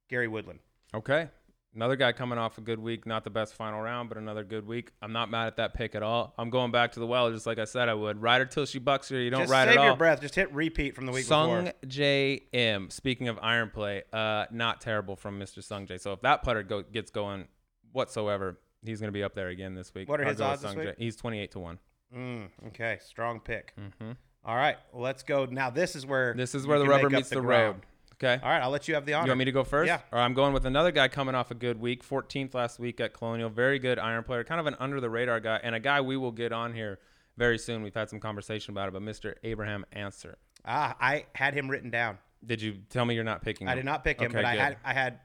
[0.09, 0.61] Gary Woodland.
[0.95, 1.29] Okay.
[1.75, 4.67] Another guy coming off a good week, not the best final round, but another good
[4.67, 4.91] week.
[5.03, 6.33] I'm not mad at that pick at all.
[6.39, 8.21] I'm going back to the well, just like I said I would.
[8.23, 9.21] Ride her till she bucks her.
[9.21, 9.97] You don't Just ride save at your all.
[9.97, 10.23] breath.
[10.23, 11.73] Just hit repeat from the week Sung before.
[11.87, 12.89] J M.
[12.89, 15.63] Speaking of iron play, uh, not terrible from Mr.
[15.63, 15.99] Sung J.
[15.99, 17.47] So if that putter go, gets going
[17.93, 20.09] whatsoever, he's going to be up there again this week.
[20.09, 20.89] What are I'll his go with odds this Sung week?
[20.89, 20.95] Jae.
[20.99, 21.79] He's 28 to one.
[22.17, 23.75] Mm, okay, strong pick.
[23.77, 24.13] hmm
[24.49, 25.45] All right, well, let's go.
[25.45, 27.77] Now this is where This is where the rubber meets the, ground.
[27.77, 27.83] road.
[28.15, 28.43] Okay.
[28.43, 29.27] All right, I'll let you have the honor.
[29.27, 29.89] You want me to go first?
[29.89, 30.01] Yeah.
[30.11, 33.13] Or I'm going with another guy coming off a good week, 14th last week at
[33.13, 33.51] Colonial.
[33.51, 36.17] Very good iron player, kind of an under the radar guy, and a guy we
[36.17, 36.99] will get on here
[37.37, 37.83] very soon.
[37.83, 39.35] We've had some conversation about it, but Mr.
[39.45, 40.39] Abraham Ancer.
[40.65, 42.17] Ah, I had him written down.
[42.45, 43.73] Did you tell me you're not picking him?
[43.73, 45.21] I did not pick him, Okay, but I had I had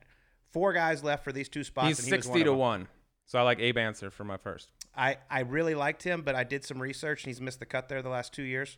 [0.52, 1.88] four guys left for these two spots.
[1.88, 2.88] He's and he was 60 to 1.
[3.26, 4.70] So I like Abe Ancer for my first.
[4.96, 7.88] I, I really liked him, but I did some research and he's missed the cut
[7.88, 8.78] there the last two years.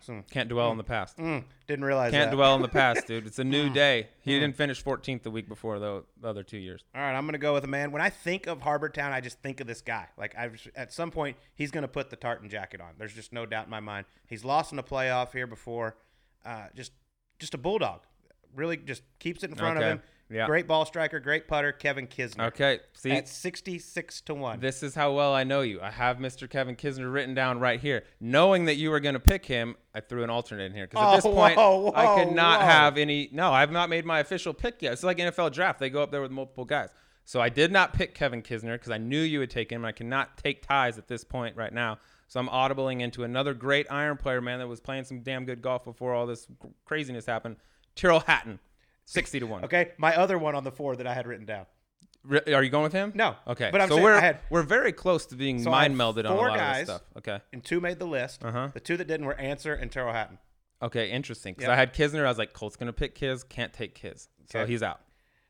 [0.00, 1.16] So, Can't dwell on the past.
[1.16, 2.36] mm, didn't realize Can't that.
[2.36, 3.26] dwell on the past, dude.
[3.26, 3.74] It's a new Mm.
[3.74, 4.08] day.
[4.20, 6.06] He didn't finish 14th the week before though.
[6.20, 6.84] the other two years.
[6.94, 7.92] All right, I'm going to go with a man.
[7.92, 10.06] When I think of Harbor Town, I just think of this guy.
[10.18, 12.88] Like I, at some point, he's going to put the tartan jacket on.
[12.98, 14.06] There's just no doubt in my mind.
[14.26, 15.96] He's lost in a playoff here before.
[16.44, 16.92] Uh, just,
[17.38, 18.00] just a bulldog.
[18.54, 19.86] Really, just keeps it in front Okay.
[19.86, 20.02] of him.
[20.30, 20.46] Yeah.
[20.46, 22.46] Great ball striker, great putter, Kevin Kisner.
[22.48, 22.78] Okay.
[22.94, 24.60] See, At 66 to one.
[24.60, 25.80] This is how well I know you.
[25.80, 26.48] I have Mr.
[26.48, 28.04] Kevin Kisner written down right here.
[28.20, 31.02] Knowing that you were going to pick him, I threw an alternate in here because
[31.02, 32.66] at Oh, this point whoa, I could not whoa.
[32.66, 33.28] have any.
[33.32, 34.92] No, I've not made my official pick yet.
[34.92, 36.90] It's like NFL draft; they go up there with multiple guys.
[37.24, 39.84] So I did not pick Kevin Kisner because I knew you would take him.
[39.84, 41.98] I cannot take ties at this point right now.
[42.28, 45.60] So I'm audibling into another great iron player, man, that was playing some damn good
[45.60, 46.46] golf before all this
[46.84, 47.56] craziness happened.
[47.96, 48.60] Tyrrell Hatton,
[49.12, 49.64] sixty to one.
[49.64, 51.66] okay, my other one on the four that I had written down.
[52.22, 53.12] Re- Are you going with him?
[53.14, 53.70] No, Okay.
[53.72, 56.26] but I'm so saying we're I had- we're very close to being So mind melded
[56.28, 57.02] on a lot of this stuff.
[57.16, 57.40] Okay.
[57.52, 58.44] And two made the list.
[58.44, 58.68] Uh-huh.
[58.74, 60.38] The two that didn't were Ancer and Tyrrell Hatton.
[60.82, 61.54] Okay, interesting.
[61.54, 61.72] Because Yep.
[61.72, 62.24] I had Kisner.
[62.24, 63.42] I was like, Colt's gonna pick Kiz.
[63.44, 64.70] Can't take Kiz, so Okay.
[64.70, 65.00] he's out.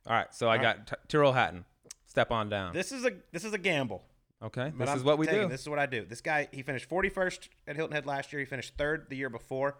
[0.07, 0.33] All right.
[0.33, 1.65] So I got T- Tyrrell Hatton.
[2.07, 2.73] Step on down.
[2.73, 4.05] This is a this is a gamble.
[4.43, 4.71] okay.
[4.75, 5.49] But This I'm is what we do.
[5.49, 6.05] This is what I do.
[6.05, 8.41] This guy, he finished 41st at Hilton Head last year.
[8.41, 9.77] He finished third the year before.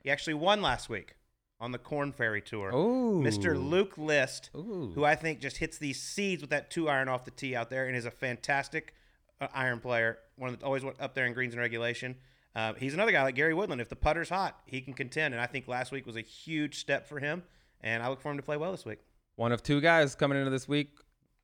[0.00, 1.14] He actually won last week
[1.60, 2.70] on the Korn Ferry Tour.
[2.74, 3.22] Ooh.
[3.22, 3.56] Mr.
[3.56, 4.92] Luke List, Ooh.
[4.94, 7.70] who I think just hits these seeds with that two iron off the tee out
[7.70, 8.94] there and is a fantastic
[9.40, 10.18] uh, iron player.
[10.36, 12.16] One that always went up there in greens and regulation.
[12.54, 13.80] Uh, he's another guy like Gary Woodland.
[13.80, 15.34] If the putter's hot, he can contend.
[15.34, 17.42] And I think last week was a huge step for him.
[17.80, 19.00] And I look for him to play well this week.
[19.36, 20.90] One of two guys coming into this week.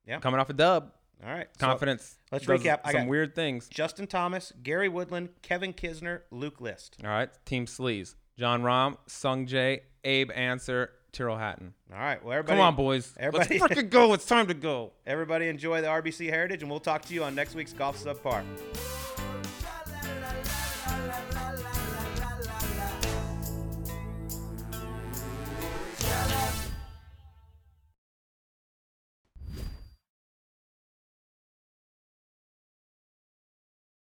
[0.07, 0.21] Yeah.
[0.21, 0.93] Coming off a dub.
[1.25, 1.49] All right.
[1.59, 2.19] So, Confidence.
[2.33, 2.81] let's does recap.
[2.85, 3.69] I Some weird things.
[3.69, 6.97] Justin Thomas, Gary Woodland, Kevin Kisner, Luke List.
[7.05, 7.29] All right.
[7.45, 8.15] Team Sleaze.
[8.39, 11.75] Jon Rahm, Sung Jae, Abe Ancer, Tyrrell Hatton.
[11.93, 12.23] All right.
[12.25, 13.13] Well, everybody, Come on, boys.
[13.19, 14.13] everybody- Let's freaking go.
[14.15, 14.93] It's time to go.
[15.07, 18.45] Everybody enjoy the RBC Heritage, and we'll talk to you on next week's Golf Subpar.